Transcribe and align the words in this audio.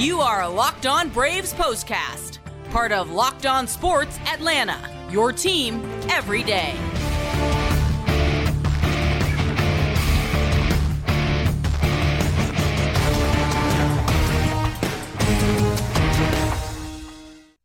You 0.00 0.22
are 0.22 0.40
a 0.40 0.48
Locked 0.48 0.86
On 0.86 1.10
Braves 1.10 1.52
postcast, 1.52 2.38
part 2.70 2.90
of 2.90 3.10
Locked 3.10 3.44
On 3.44 3.66
Sports 3.66 4.18
Atlanta, 4.26 4.78
your 5.10 5.30
team 5.30 5.84
every 6.08 6.42
day. 6.42 6.74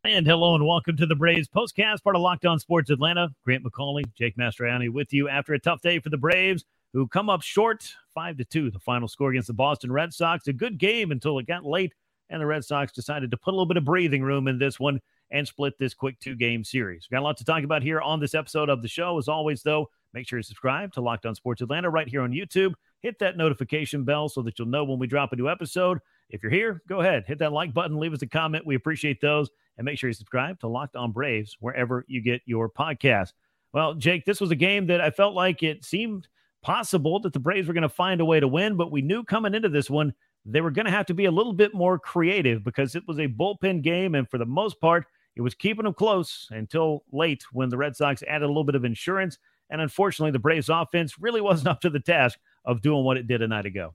And 0.04 0.26
hello 0.26 0.54
and 0.54 0.66
welcome 0.66 0.98
to 0.98 1.06
the 1.06 1.14
Braves 1.14 1.48
postcast, 1.48 2.02
part 2.02 2.16
of 2.16 2.20
Locked 2.20 2.44
On 2.44 2.58
Sports 2.58 2.90
Atlanta. 2.90 3.30
Grant 3.46 3.64
McAuley, 3.64 4.04
Jake 4.14 4.36
Mastroianni 4.36 4.90
with 4.90 5.10
you 5.14 5.26
after 5.30 5.54
a 5.54 5.58
tough 5.58 5.80
day 5.80 6.00
for 6.00 6.10
the 6.10 6.18
Braves, 6.18 6.66
who 6.92 7.08
come 7.08 7.30
up 7.30 7.40
short 7.40 7.94
five 8.14 8.36
to 8.36 8.44
two. 8.44 8.70
The 8.70 8.78
final 8.78 9.08
score 9.08 9.30
against 9.30 9.48
the 9.48 9.54
Boston 9.54 9.90
Red 9.90 10.12
Sox. 10.12 10.46
A 10.48 10.52
good 10.52 10.76
game 10.76 11.10
until 11.12 11.38
it 11.38 11.46
got 11.46 11.64
late, 11.64 11.94
and 12.30 12.40
the 12.40 12.46
Red 12.46 12.64
Sox 12.64 12.92
decided 12.92 13.30
to 13.30 13.36
put 13.36 13.52
a 13.52 13.56
little 13.56 13.66
bit 13.66 13.76
of 13.76 13.84
breathing 13.84 14.22
room 14.22 14.48
in 14.48 14.58
this 14.58 14.80
one 14.80 15.00
and 15.30 15.46
split 15.46 15.78
this 15.78 15.94
quick 15.94 16.18
two 16.20 16.34
game 16.34 16.62
series. 16.64 17.06
We've 17.10 17.16
got 17.16 17.22
a 17.22 17.24
lot 17.24 17.36
to 17.38 17.44
talk 17.44 17.64
about 17.64 17.82
here 17.82 18.00
on 18.00 18.20
this 18.20 18.34
episode 18.34 18.68
of 18.68 18.82
the 18.82 18.88
show. 18.88 19.18
As 19.18 19.28
always, 19.28 19.62
though, 19.62 19.90
make 20.12 20.28
sure 20.28 20.38
you 20.38 20.42
subscribe 20.42 20.92
to 20.92 21.00
Locked 21.00 21.26
On 21.26 21.34
Sports 21.34 21.62
Atlanta 21.62 21.90
right 21.90 22.08
here 22.08 22.22
on 22.22 22.30
YouTube. 22.30 22.74
Hit 23.00 23.18
that 23.18 23.36
notification 23.36 24.04
bell 24.04 24.28
so 24.28 24.42
that 24.42 24.58
you'll 24.58 24.68
know 24.68 24.84
when 24.84 24.98
we 24.98 25.06
drop 25.06 25.32
a 25.32 25.36
new 25.36 25.48
episode. 25.48 25.98
If 26.30 26.42
you're 26.42 26.52
here, 26.52 26.82
go 26.88 27.00
ahead, 27.00 27.24
hit 27.26 27.38
that 27.38 27.52
like 27.52 27.72
button, 27.72 27.98
leave 27.98 28.12
us 28.12 28.22
a 28.22 28.26
comment. 28.26 28.66
We 28.66 28.74
appreciate 28.74 29.20
those. 29.20 29.48
And 29.78 29.84
make 29.84 29.98
sure 29.98 30.08
you 30.08 30.14
subscribe 30.14 30.58
to 30.60 30.68
Locked 30.68 30.96
On 30.96 31.12
Braves 31.12 31.56
wherever 31.60 32.04
you 32.08 32.22
get 32.22 32.40
your 32.46 32.70
podcast. 32.70 33.32
Well, 33.72 33.94
Jake, 33.94 34.24
this 34.24 34.40
was 34.40 34.50
a 34.50 34.56
game 34.56 34.86
that 34.86 35.00
I 35.00 35.10
felt 35.10 35.34
like 35.34 35.62
it 35.62 35.84
seemed 35.84 36.28
possible 36.62 37.20
that 37.20 37.32
the 37.32 37.38
Braves 37.38 37.68
were 37.68 37.74
going 37.74 37.82
to 37.82 37.88
find 37.88 38.20
a 38.20 38.24
way 38.24 38.40
to 38.40 38.48
win, 38.48 38.76
but 38.76 38.90
we 38.90 39.02
knew 39.02 39.22
coming 39.22 39.54
into 39.54 39.68
this 39.68 39.90
one 39.90 40.14
they 40.46 40.60
were 40.60 40.70
going 40.70 40.86
to 40.86 40.92
have 40.92 41.06
to 41.06 41.14
be 41.14 41.24
a 41.24 41.30
little 41.30 41.52
bit 41.52 41.74
more 41.74 41.98
creative 41.98 42.62
because 42.62 42.94
it 42.94 43.02
was 43.06 43.18
a 43.18 43.26
bullpen 43.26 43.82
game. 43.82 44.14
And 44.14 44.28
for 44.28 44.38
the 44.38 44.46
most 44.46 44.80
part, 44.80 45.06
it 45.34 45.42
was 45.42 45.54
keeping 45.54 45.84
them 45.84 45.94
close 45.94 46.48
until 46.50 47.04
late 47.12 47.44
when 47.52 47.68
the 47.68 47.76
Red 47.76 47.96
Sox 47.96 48.22
added 48.22 48.44
a 48.44 48.48
little 48.48 48.64
bit 48.64 48.74
of 48.74 48.84
insurance. 48.84 49.38
And 49.70 49.80
unfortunately, 49.80 50.30
the 50.30 50.38
Braves 50.38 50.68
offense 50.68 51.18
really 51.18 51.40
wasn't 51.42 51.68
up 51.68 51.80
to 51.80 51.90
the 51.90 52.00
task 52.00 52.38
of 52.64 52.80
doing 52.80 53.04
what 53.04 53.16
it 53.16 53.26
did 53.26 53.42
a 53.42 53.48
night 53.48 53.66
ago. 53.66 53.94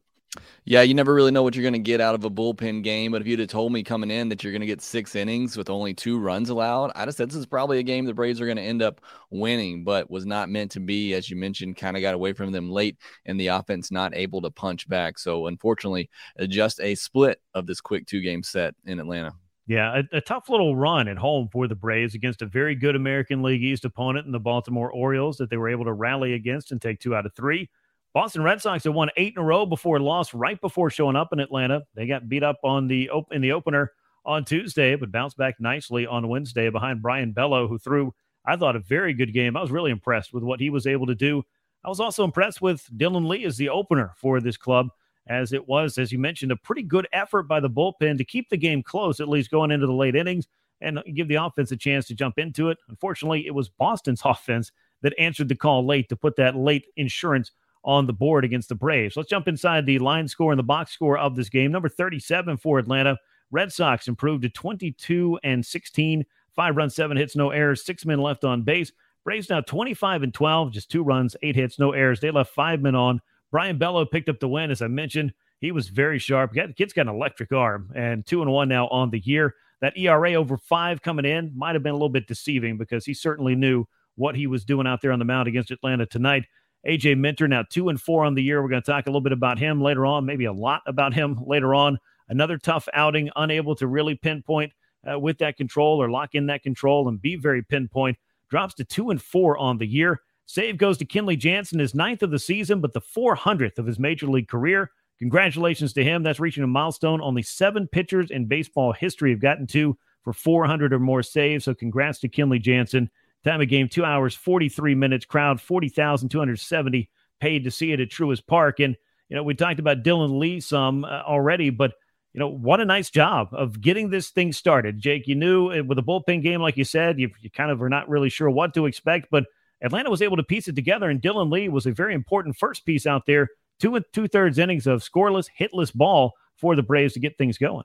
Yeah, 0.64 0.82
you 0.82 0.94
never 0.94 1.14
really 1.14 1.32
know 1.32 1.44
what 1.44 1.56
you're 1.56 1.64
going 1.64 1.74
to 1.74 1.80
get 1.80 2.00
out 2.00 2.16
of 2.16 2.24
a 2.24 2.30
bullpen 2.30 2.84
game. 2.84 3.12
But 3.12 3.22
if 3.22 3.28
you'd 3.28 3.40
have 3.40 3.50
told 3.50 3.74
me 3.74 3.84
coming 3.84 4.10
in 4.10 4.30
that 4.30 4.44
you're 4.44 4.54
going 4.54 4.62
to 4.62 4.68
get 4.68 4.82
six 4.82 5.16
innings 5.16 5.58
with 5.58 5.70
only 5.70 5.94
two 5.94 6.20
runs 6.20 6.50
allowed, 6.50 6.92
I'd 6.96 7.10
have 7.10 7.16
said 7.16 7.30
this 7.30 7.36
is 7.36 7.46
probably 7.46 7.80
a 7.80 7.84
game 7.84 8.06
the 8.06 8.14
Braves 8.14 8.40
are 8.40 8.46
going 8.46 8.58
to 8.58 8.64
end 8.64 8.82
up 8.82 9.02
winning, 9.30 9.84
but 9.84 10.10
was 10.10 10.26
not 10.26 10.50
meant 10.50 10.72
to 10.72 10.80
be. 10.80 11.14
As 11.14 11.30
you 11.30 11.36
mentioned, 11.36 11.76
kind 11.76 11.98
of 11.98 12.02
got 12.02 12.14
away 12.14 12.32
from 12.32 12.52
them 12.52 12.72
late 12.72 12.98
and 13.26 13.38
the 13.38 13.48
offense 13.48 13.92
not 13.92 14.16
able 14.16 14.42
to 14.42 14.52
punch 14.52 14.88
back. 14.88 15.20
So, 15.20 15.48
unfortunately, 15.48 16.10
uh, 16.40 16.46
just 16.46 16.80
a 16.80 16.96
split 16.96 17.42
of 17.54 17.68
this 17.68 17.82
quick 17.82 18.08
two 18.08 18.22
game 18.22 18.44
set 18.44 18.74
in 18.86 19.02
Atlanta. 19.02 19.34
Yeah, 19.68 20.02
a, 20.14 20.18
a, 20.18 20.22
tough 20.22 20.50
little 20.50 20.76
run 20.76 21.08
at 21.08 21.18
home 21.18 21.48
for 21.52 21.68
the 21.68 21.76
Braves 21.76 22.16
against 22.16 22.42
a 22.42 22.46
very 22.46 22.76
good 22.76 22.96
American 22.96 23.42
League 23.42 23.64
East 23.64 23.86
opponent 23.86 24.26
in 24.26 24.32
the 24.32 24.40
Baltimore 24.40 24.92
Orioles 24.92 25.38
that 25.38 25.50
they 25.50 25.58
were 25.58 25.70
able 25.70 25.86
to 25.86 25.94
rally 25.94 26.34
against 26.34 26.72
and 26.72 26.82
take 26.82 27.00
two 27.00 27.16
out 27.16 27.26
of 27.26 27.34
three. 27.36 27.70
Boston 28.14 28.44
Red 28.44 28.62
Sox 28.62 28.84
have 28.84 28.94
won 28.94 29.10
eight 29.16 29.34
in 29.36 29.42
a 29.42 29.46
row 29.46 29.66
before 29.66 30.00
loss 30.00 30.34
right 30.34 30.60
before 30.60 30.90
showing 30.90 31.16
up 31.16 31.32
in 31.32 31.40
Atlanta. 31.40 31.84
They 31.96 32.08
got 32.08 32.28
beat 32.28 32.44
up 32.44 32.58
on 32.64 32.88
the 32.88 33.10
op- 33.10 33.32
in 33.32 33.42
the 33.42 33.54
opener 33.54 33.92
on 34.26 34.44
Tuesday, 34.44 34.96
but 34.96 35.12
bounced 35.12 35.38
back 35.38 35.60
nicely 35.60 36.06
on 36.06 36.28
Wednesday 36.28 36.70
behind 36.70 37.02
Brayan 37.02 37.32
Bello, 37.32 37.68
who 37.68 37.78
threw, 37.78 38.14
I 38.46 38.58
thought, 38.58 38.76
a 38.76 38.80
very 38.80 39.14
good 39.14 39.34
game. 39.34 39.56
I 39.56 39.62
was 39.62 39.72
really 39.72 39.92
impressed 39.92 40.34
with 40.34 40.44
what 40.44 40.60
he 40.60 40.70
was 40.70 40.88
able 40.88 41.08
to 41.08 41.16
do. 41.16 41.44
I 41.86 41.90
was 41.90 42.00
also 42.00 42.24
impressed 42.24 42.62
with 42.62 42.86
Dylan 42.98 43.28
Lee 43.28 43.46
as 43.46 43.58
the 43.58 43.70
opener 43.70 44.14
for 44.18 44.42
this 44.42 44.58
club, 44.58 44.90
as 45.28 45.54
it 45.54 45.68
was, 45.68 45.98
as 45.98 46.12
you 46.12 46.20
mentioned, 46.20 46.52
a 46.52 46.58
pretty 46.58 46.84
good 46.84 47.08
effort 47.14 47.44
by 47.44 47.60
the 47.60 47.70
bullpen 47.70 48.18
to 48.18 48.26
keep 48.26 48.50
the 48.50 48.58
game 48.58 48.84
close, 48.84 49.20
at 49.20 49.30
least 49.30 49.52
going 49.52 49.72
into 49.72 49.88
the 49.88 49.94
late 49.94 50.16
innings, 50.16 50.48
and 50.82 51.02
give 51.16 51.28
the 51.28 51.36
offense 51.36 51.72
a 51.72 51.78
chance 51.78 52.08
to 52.08 52.16
jump 52.16 52.38
into 52.38 52.70
it. 52.70 52.78
Unfortunately, 52.90 53.48
it 53.48 53.56
was 53.56 53.70
Boston's 53.70 54.22
offense 54.26 54.72
that 55.02 55.18
answered 55.18 55.48
the 55.48 55.56
call 55.56 55.86
late 55.86 56.10
to 56.10 56.16
put 56.16 56.36
that 56.36 56.56
late 56.56 56.86
insurance 56.98 57.52
on 57.84 58.08
the 58.08 58.14
board 58.14 58.46
against 58.46 58.70
the 58.70 58.76
Braves. 58.76 59.16
Let's 59.16 59.30
jump 59.30 59.48
inside 59.48 59.86
the 59.86 60.00
line 60.00 60.28
score 60.28 60.52
and 60.52 60.60
the 60.60 60.64
box 60.64 60.92
score 60.92 61.18
of 61.18 61.36
this 61.36 61.50
game. 61.50 61.72
Number 61.72 61.90
37 61.90 62.58
for 62.58 62.80
Atlanta. 62.80 63.18
Red 63.52 63.72
Sox 63.72 64.08
improved 64.08 64.44
to 64.44 64.50
22 64.50 65.40
and 65.44 65.66
16, 65.66 66.26
five 66.56 66.78
runs, 66.78 66.96
seven 66.96 67.18
hits, 67.18 67.36
no 67.36 67.50
errors, 67.50 67.84
six 67.84 68.06
men 68.06 68.20
left 68.20 68.44
on 68.44 68.62
base. 68.62 68.92
Braves 69.24 69.50
now 69.50 69.62
25 69.62 70.24
and 70.24 70.34
12, 70.34 70.72
just 70.72 70.90
two 70.90 71.04
runs, 71.04 71.36
eight 71.44 71.56
hits, 71.56 71.78
no 71.78 71.92
errors. 71.92 72.20
They 72.20 72.32
left 72.32 72.54
five 72.54 72.82
men 72.82 72.96
on. 72.96 73.22
Brayan 73.52 73.78
Bello 73.78 74.06
picked 74.06 74.30
up 74.30 74.40
the 74.40 74.48
win, 74.48 74.72
as 74.72 74.82
I 74.82 74.88
mentioned. 74.88 75.34
He 75.60 75.72
was 75.72 75.90
very 75.90 76.18
sharp. 76.18 76.54
The 76.54 76.74
kid's 76.76 76.94
got 76.94 77.08
an 77.08 77.14
electric 77.14 77.52
arm, 77.52 77.92
and 77.94 78.26
two 78.26 78.42
and 78.42 78.52
one 78.52 78.70
now 78.70 78.88
on 78.88 79.12
the 79.12 79.20
year. 79.20 79.56
That 79.82 79.98
ERA 79.98 80.34
over 80.34 80.58
five 80.58 81.02
coming 81.02 81.26
in 81.26 81.52
might 81.56 81.76
have 81.76 81.84
been 81.84 81.92
a 81.92 81.96
little 81.96 82.10
bit 82.10 82.28
deceiving 82.28 82.78
because 82.78 83.06
he 83.06 83.14
certainly 83.14 83.56
knew 83.56 83.86
what 84.16 84.36
he 84.36 84.48
was 84.48 84.66
doing 84.66 84.88
out 84.88 85.02
there 85.02 85.12
on 85.12 85.20
the 85.20 85.26
mound 85.26 85.48
against 85.48 85.72
Atlanta 85.72 86.06
tonight. 86.06 86.46
AJ 86.88 87.18
Minter 87.18 87.48
now 87.48 87.64
two 87.70 87.90
and 87.90 88.02
four 88.02 88.26
on 88.26 88.36
the 88.36 88.44
year. 88.44 88.62
We're 88.62 88.70
going 88.70 88.82
to 88.82 88.92
talk 88.92 89.06
a 89.06 89.10
little 89.10 89.22
bit 89.22 89.34
about 89.34 89.60
him 89.60 89.82
later 89.82 90.06
on, 90.06 90.26
maybe 90.26 90.46
a 90.46 90.54
lot 90.54 90.82
about 90.88 91.14
him 91.14 91.40
later 91.46 91.76
on. 91.76 92.00
Another 92.30 92.58
tough 92.58 92.88
outing, 92.94 93.30
unable 93.36 93.76
to 93.76 93.88
really 93.88 94.16
pinpoint 94.16 94.72
uh, 95.10 95.20
with 95.20 95.38
that 95.40 95.58
control 95.58 96.02
or 96.02 96.10
lock 96.10 96.34
in 96.34 96.48
that 96.48 96.64
control 96.64 97.08
and 97.08 97.22
be 97.22 97.36
very 97.36 97.62
pinpoint. 97.62 98.18
Drops 98.50 98.74
to 98.76 98.84
two 98.84 99.10
and 99.10 99.22
four 99.22 99.58
on 99.58 99.78
the 99.78 99.88
year. 99.88 100.22
Save 100.46 100.78
goes 100.78 100.98
to 100.98 101.06
Kenley 101.06 101.38
Jansen, 101.38 101.80
his 101.80 101.96
ninth 101.96 102.24
of 102.24 102.32
the 102.32 102.40
season, 102.40 102.82
but 102.82 102.94
the 102.94 103.02
400th 103.02 103.78
of 103.78 103.86
his 103.86 104.00
major 104.00 104.28
league 104.28 104.50
career. 104.50 104.92
Congratulations 105.20 105.94
to 105.94 106.04
him. 106.04 106.24
That's 106.24 106.40
reaching 106.40 106.64
a 106.64 106.68
milestone 106.68 107.22
only 107.22 107.44
seven 107.44 107.88
pitchers 107.88 108.32
in 108.32 108.48
baseball 108.48 108.92
history 108.92 109.32
have 109.32 109.40
gotten 109.40 109.68
to 109.68 109.98
for 110.24 110.34
400 110.34 110.94
or 110.94 111.00
more 111.00 111.24
saves. 111.24 111.66
So 111.66 111.74
congrats 111.74 112.20
to 112.20 112.30
Kenley 112.30 112.62
Jansen. 112.62 113.10
Time 113.44 113.62
of 113.62 113.70
game, 113.70 113.90
two 113.90 114.06
hours, 114.06 114.36
43 114.36 114.96
minutes. 114.96 115.26
Crowd, 115.26 115.60
40,270 115.60 117.10
paid 117.40 117.64
to 117.64 117.72
see 117.72 117.92
it 117.92 118.00
at 118.00 118.10
Truist 118.10 118.46
Park. 118.46 118.80
And, 118.80 118.96
you 119.30 119.36
know, 119.36 119.44
we 119.44 119.56
talked 119.56 119.80
about 119.80 120.04
Dylan 120.04 120.38
Lee 120.38 120.60
some 120.60 121.04
uh, 121.04 121.24
already, 121.26 121.72
but, 121.72 121.94
you 122.34 122.40
know, 122.40 122.48
what 122.48 122.80
a 122.80 122.86
nice 122.86 123.10
job 123.10 123.50
of 123.52 123.82
getting 123.82 124.10
this 124.10 124.30
thing 124.30 124.54
started. 124.54 125.00
Jake, 125.00 125.28
you 125.28 125.36
knew 125.36 125.72
uh, 125.72 125.84
with 125.84 125.98
a 125.98 126.04
bullpen 126.04 126.44
game, 126.44 126.62
like 126.62 126.78
you 126.78 126.84
said, 126.84 127.20
you, 127.20 127.32
you 127.42 127.50
kind 127.50 127.72
of 127.72 127.82
are 127.82 127.90
not 127.90 128.08
really 128.08 128.30
sure 128.30 128.50
what 128.50 128.74
to 128.76 128.86
expect, 128.86 129.28
but 129.32 129.46
Atlanta 129.82 130.12
was 130.12 130.22
able 130.22 130.38
to 130.38 130.44
piece 130.44 130.68
it 130.68 130.76
together. 130.76 131.10
And 131.10 131.22
Dylan 131.22 131.52
Lee 131.52 131.68
was 131.68 131.88
a 131.88 131.92
very 131.92 132.14
important 132.14 132.56
first 132.58 132.86
piece 132.86 133.08
out 133.08 133.26
there. 133.26 133.50
Two 133.80 133.96
and 133.96 134.06
two 134.14 134.28
thirds 134.28 134.60
innings 134.60 134.86
of 134.86 135.02
scoreless, 135.02 135.48
hitless 135.60 135.92
ball 135.92 136.34
for 136.56 136.76
the 136.76 136.84
Braves 136.84 137.14
to 137.14 137.20
get 137.20 137.40
things 137.40 137.58
going. 137.58 137.84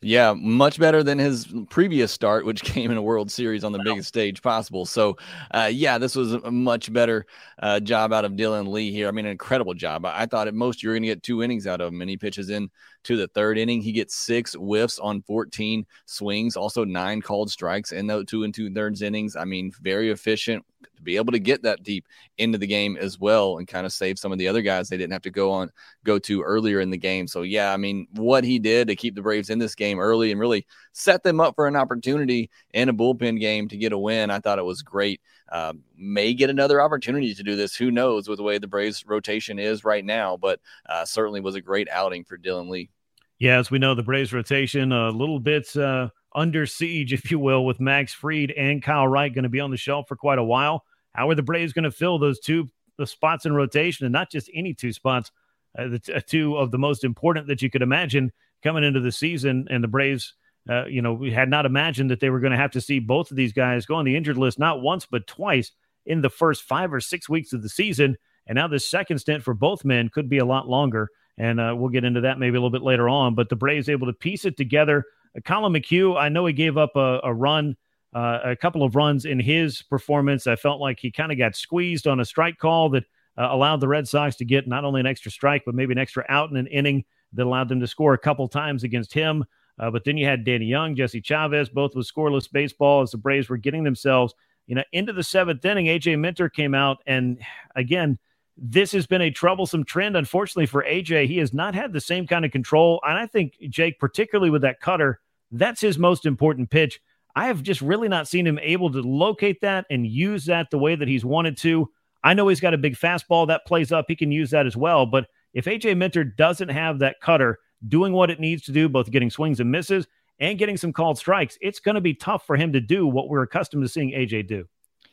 Yeah, 0.00 0.34
much 0.36 0.78
better 0.78 1.02
than 1.02 1.18
his 1.18 1.46
previous 1.70 2.12
start, 2.12 2.44
which 2.44 2.62
came 2.64 2.90
in 2.90 2.96
a 2.96 3.02
World 3.02 3.30
Series 3.30 3.64
on 3.64 3.72
the 3.72 3.80
biggest 3.82 4.08
stage 4.08 4.42
possible. 4.42 4.84
So, 4.84 5.16
uh, 5.50 5.70
yeah, 5.72 5.96
this 5.96 6.14
was 6.14 6.34
a 6.34 6.50
much 6.50 6.92
better 6.92 7.24
uh, 7.62 7.80
job 7.80 8.12
out 8.12 8.24
of 8.24 8.32
Dylan 8.32 8.68
Lee 8.68 8.92
here. 8.92 9.08
I 9.08 9.12
mean, 9.12 9.24
an 9.24 9.32
incredible 9.32 9.72
job. 9.72 10.04
I, 10.04 10.22
I 10.22 10.26
thought 10.26 10.46
at 10.46 10.54
most 10.54 10.82
you 10.82 10.90
were 10.90 10.94
going 10.94 11.04
to 11.04 11.08
get 11.08 11.22
two 11.22 11.42
innings 11.42 11.66
out 11.66 11.80
of 11.80 11.92
him, 11.92 12.02
and 12.02 12.10
he 12.10 12.18
pitches 12.18 12.50
in 12.50 12.70
to 13.04 13.16
the 13.16 13.28
third 13.28 13.56
inning. 13.56 13.80
He 13.80 13.92
gets 13.92 14.14
six 14.14 14.54
whiffs 14.54 14.98
on 14.98 15.22
14 15.22 15.86
swings, 16.06 16.56
also 16.56 16.84
nine 16.84 17.22
called 17.22 17.50
strikes 17.50 17.92
in 17.92 18.06
those 18.06 18.26
two 18.26 18.44
and 18.44 18.52
two 18.52 18.72
thirds 18.72 19.00
innings. 19.00 19.36
I 19.36 19.44
mean, 19.44 19.72
very 19.80 20.10
efficient 20.10 20.64
to 20.96 21.02
be 21.02 21.16
able 21.16 21.32
to 21.32 21.38
get 21.38 21.62
that 21.62 21.82
deep 21.82 22.06
into 22.38 22.58
the 22.58 22.66
game 22.66 22.96
as 22.96 23.18
well 23.18 23.58
and 23.58 23.68
kind 23.68 23.86
of 23.86 23.92
save 23.92 24.18
some 24.18 24.32
of 24.32 24.38
the 24.38 24.48
other 24.48 24.62
guys 24.62 24.88
they 24.88 24.96
didn't 24.96 25.12
have 25.12 25.22
to 25.22 25.30
go 25.30 25.50
on 25.50 25.70
go 26.04 26.18
to 26.18 26.42
earlier 26.42 26.80
in 26.80 26.90
the 26.90 26.96
game. 26.96 27.26
So 27.26 27.42
yeah, 27.42 27.72
I 27.72 27.76
mean, 27.76 28.06
what 28.12 28.44
he 28.44 28.58
did 28.58 28.88
to 28.88 28.96
keep 28.96 29.14
the 29.14 29.22
Braves 29.22 29.50
in 29.50 29.58
this 29.58 29.74
game 29.74 29.98
early 29.98 30.30
and 30.30 30.40
really 30.40 30.66
set 30.92 31.22
them 31.22 31.40
up 31.40 31.54
for 31.54 31.66
an 31.66 31.76
opportunity 31.76 32.50
in 32.72 32.88
a 32.88 32.94
bullpen 32.94 33.40
game 33.40 33.68
to 33.68 33.76
get 33.76 33.92
a 33.92 33.98
win, 33.98 34.30
I 34.30 34.40
thought 34.40 34.58
it 34.58 34.64
was 34.64 34.82
great. 34.82 35.20
Uh, 35.50 35.74
may 35.96 36.34
get 36.34 36.50
another 36.50 36.80
opportunity 36.80 37.34
to 37.34 37.42
do 37.42 37.54
this. 37.54 37.76
Who 37.76 37.90
knows 37.90 38.28
with 38.28 38.38
the 38.38 38.42
way 38.42 38.58
the 38.58 38.66
Braves 38.66 39.04
rotation 39.06 39.58
is 39.58 39.84
right 39.84 40.04
now, 40.04 40.36
but 40.36 40.60
uh, 40.88 41.04
certainly 41.04 41.40
was 41.40 41.54
a 41.54 41.60
great 41.60 41.88
outing 41.90 42.24
for 42.24 42.38
Dylan 42.38 42.68
Lee. 42.68 42.90
Yeah, 43.38 43.58
as 43.58 43.70
we 43.70 43.78
know, 43.78 43.94
the 43.94 44.02
Braves 44.02 44.32
rotation 44.32 44.92
a 44.92 45.10
little 45.10 45.40
bit 45.40 45.76
uh, 45.76 46.08
under 46.34 46.66
siege, 46.66 47.12
if 47.12 47.30
you 47.30 47.38
will, 47.38 47.64
with 47.64 47.80
Max 47.80 48.12
Fried 48.12 48.50
and 48.52 48.82
Kyle 48.82 49.06
Wright 49.06 49.32
going 49.32 49.44
to 49.44 49.48
be 49.48 49.60
on 49.60 49.70
the 49.70 49.76
shelf 49.76 50.08
for 50.08 50.16
quite 50.16 50.38
a 50.38 50.44
while. 50.44 50.84
How 51.12 51.30
are 51.30 51.34
the 51.34 51.42
Braves 51.42 51.72
going 51.72 51.84
to 51.84 51.90
fill 51.90 52.18
those 52.18 52.40
two 52.40 52.68
the 52.96 53.06
spots 53.06 53.44
in 53.44 53.52
rotation, 53.52 54.06
and 54.06 54.12
not 54.12 54.30
just 54.30 54.50
any 54.54 54.72
two 54.72 54.92
spots, 54.92 55.32
uh, 55.76 55.88
the 55.88 55.98
t- 55.98 56.12
uh, 56.12 56.20
two 56.26 56.56
of 56.56 56.70
the 56.70 56.78
most 56.78 57.02
important 57.02 57.48
that 57.48 57.60
you 57.60 57.68
could 57.68 57.82
imagine 57.82 58.32
coming 58.62 58.84
into 58.84 59.00
the 59.00 59.12
season? 59.12 59.66
And 59.68 59.82
the 59.82 59.88
Braves, 59.88 60.34
uh, 60.68 60.86
you 60.86 61.02
know, 61.02 61.12
we 61.12 61.32
had 61.32 61.48
not 61.48 61.66
imagined 61.66 62.10
that 62.10 62.20
they 62.20 62.30
were 62.30 62.40
going 62.40 62.52
to 62.52 62.56
have 62.56 62.70
to 62.72 62.80
see 62.80 63.00
both 63.00 63.30
of 63.30 63.36
these 63.36 63.52
guys 63.52 63.86
go 63.86 63.96
on 63.96 64.04
the 64.04 64.16
injured 64.16 64.38
list 64.38 64.58
not 64.58 64.80
once 64.80 65.06
but 65.06 65.26
twice 65.26 65.72
in 66.06 66.20
the 66.20 66.30
first 66.30 66.62
five 66.62 66.92
or 66.92 67.00
six 67.00 67.28
weeks 67.28 67.52
of 67.52 67.62
the 67.62 67.68
season. 67.68 68.16
And 68.46 68.56
now 68.56 68.68
this 68.68 68.88
second 68.88 69.18
stint 69.18 69.42
for 69.42 69.54
both 69.54 69.84
men 69.84 70.08
could 70.08 70.28
be 70.28 70.38
a 70.38 70.44
lot 70.44 70.68
longer. 70.68 71.08
And 71.36 71.58
uh, 71.58 71.74
we'll 71.76 71.88
get 71.88 72.04
into 72.04 72.20
that 72.20 72.38
maybe 72.38 72.56
a 72.56 72.60
little 72.60 72.70
bit 72.70 72.82
later 72.82 73.08
on. 73.08 73.34
But 73.34 73.48
the 73.48 73.56
Braves 73.56 73.88
able 73.88 74.06
to 74.06 74.12
piece 74.12 74.44
it 74.44 74.56
together. 74.56 75.04
Uh, 75.36 75.40
Collin 75.44 75.72
McHugh, 75.72 76.18
I 76.18 76.28
know 76.28 76.46
he 76.46 76.52
gave 76.52 76.76
up 76.76 76.96
a, 76.96 77.20
a 77.24 77.32
run, 77.32 77.76
uh, 78.14 78.40
a 78.44 78.56
couple 78.56 78.82
of 78.82 78.96
runs 78.96 79.24
in 79.24 79.40
his 79.40 79.82
performance. 79.82 80.46
I 80.46 80.56
felt 80.56 80.80
like 80.80 81.00
he 81.00 81.10
kind 81.10 81.32
of 81.32 81.38
got 81.38 81.56
squeezed 81.56 82.06
on 82.06 82.20
a 82.20 82.24
strike 82.24 82.58
call 82.58 82.90
that 82.90 83.04
uh, 83.36 83.48
allowed 83.50 83.80
the 83.80 83.88
Red 83.88 84.06
Sox 84.06 84.36
to 84.36 84.44
get 84.44 84.68
not 84.68 84.84
only 84.84 85.00
an 85.00 85.06
extra 85.06 85.30
strike, 85.30 85.62
but 85.66 85.74
maybe 85.74 85.92
an 85.92 85.98
extra 85.98 86.24
out 86.28 86.50
in 86.50 86.56
an 86.56 86.66
inning 86.68 87.04
that 87.32 87.46
allowed 87.46 87.68
them 87.68 87.80
to 87.80 87.86
score 87.86 88.14
a 88.14 88.18
couple 88.18 88.46
times 88.48 88.84
against 88.84 89.12
him. 89.12 89.44
Uh, 89.78 89.90
but 89.90 90.04
then 90.04 90.16
you 90.16 90.26
had 90.26 90.44
Danny 90.44 90.66
Young, 90.66 90.94
Jesse 90.94 91.20
Chavez, 91.20 91.68
both 91.68 91.96
with 91.96 92.08
scoreless 92.08 92.50
baseball 92.50 93.02
as 93.02 93.10
the 93.10 93.18
Braves 93.18 93.48
were 93.48 93.56
getting 93.56 93.82
themselves, 93.82 94.34
you 94.66 94.76
know, 94.76 94.84
into 94.92 95.12
the 95.12 95.22
seventh 95.22 95.64
inning. 95.64 95.86
AJ 95.86 96.18
Minter 96.18 96.48
came 96.48 96.74
out, 96.74 96.98
and 97.06 97.38
again, 97.74 98.18
this 98.56 98.92
has 98.92 99.06
been 99.06 99.22
a 99.22 99.32
troublesome 99.32 99.84
trend, 99.84 100.16
unfortunately, 100.16 100.66
for 100.66 100.84
AJ. 100.84 101.26
He 101.26 101.38
has 101.38 101.52
not 101.52 101.74
had 101.74 101.92
the 101.92 102.00
same 102.00 102.26
kind 102.26 102.44
of 102.44 102.52
control. 102.52 103.00
And 103.04 103.18
I 103.18 103.26
think, 103.26 103.56
Jake, 103.68 103.98
particularly 103.98 104.50
with 104.50 104.62
that 104.62 104.80
cutter, 104.80 105.20
that's 105.58 105.80
his 105.80 105.98
most 105.98 106.26
important 106.26 106.70
pitch. 106.70 107.00
I 107.36 107.46
have 107.46 107.62
just 107.62 107.80
really 107.80 108.08
not 108.08 108.28
seen 108.28 108.46
him 108.46 108.58
able 108.60 108.92
to 108.92 109.00
locate 109.00 109.60
that 109.62 109.86
and 109.90 110.06
use 110.06 110.44
that 110.46 110.70
the 110.70 110.78
way 110.78 110.94
that 110.94 111.08
he's 111.08 111.24
wanted 111.24 111.56
to. 111.58 111.90
I 112.22 112.34
know 112.34 112.48
he's 112.48 112.60
got 112.60 112.74
a 112.74 112.78
big 112.78 112.96
fastball 112.96 113.46
that 113.48 113.66
plays 113.66 113.92
up. 113.92 114.06
He 114.08 114.16
can 114.16 114.32
use 114.32 114.50
that 114.50 114.66
as 114.66 114.76
well. 114.76 115.04
But 115.04 115.26
if 115.52 115.66
AJ 115.66 115.96
Minter 115.96 116.24
doesn't 116.24 116.68
have 116.68 117.00
that 117.00 117.20
cutter 117.20 117.58
doing 117.86 118.12
what 118.12 118.30
it 118.30 118.40
needs 118.40 118.62
to 118.64 118.72
do, 118.72 118.88
both 118.88 119.10
getting 119.10 119.30
swings 119.30 119.60
and 119.60 119.70
misses 119.70 120.06
and 120.38 120.58
getting 120.58 120.76
some 120.76 120.92
called 120.92 121.18
strikes, 121.18 121.58
it's 121.60 121.80
going 121.80 121.96
to 121.96 122.00
be 122.00 122.14
tough 122.14 122.46
for 122.46 122.56
him 122.56 122.72
to 122.72 122.80
do 122.80 123.06
what 123.06 123.28
we're 123.28 123.42
accustomed 123.42 123.82
to 123.82 123.88
seeing 123.88 124.12
AJ 124.12 124.48
do. 124.48 124.64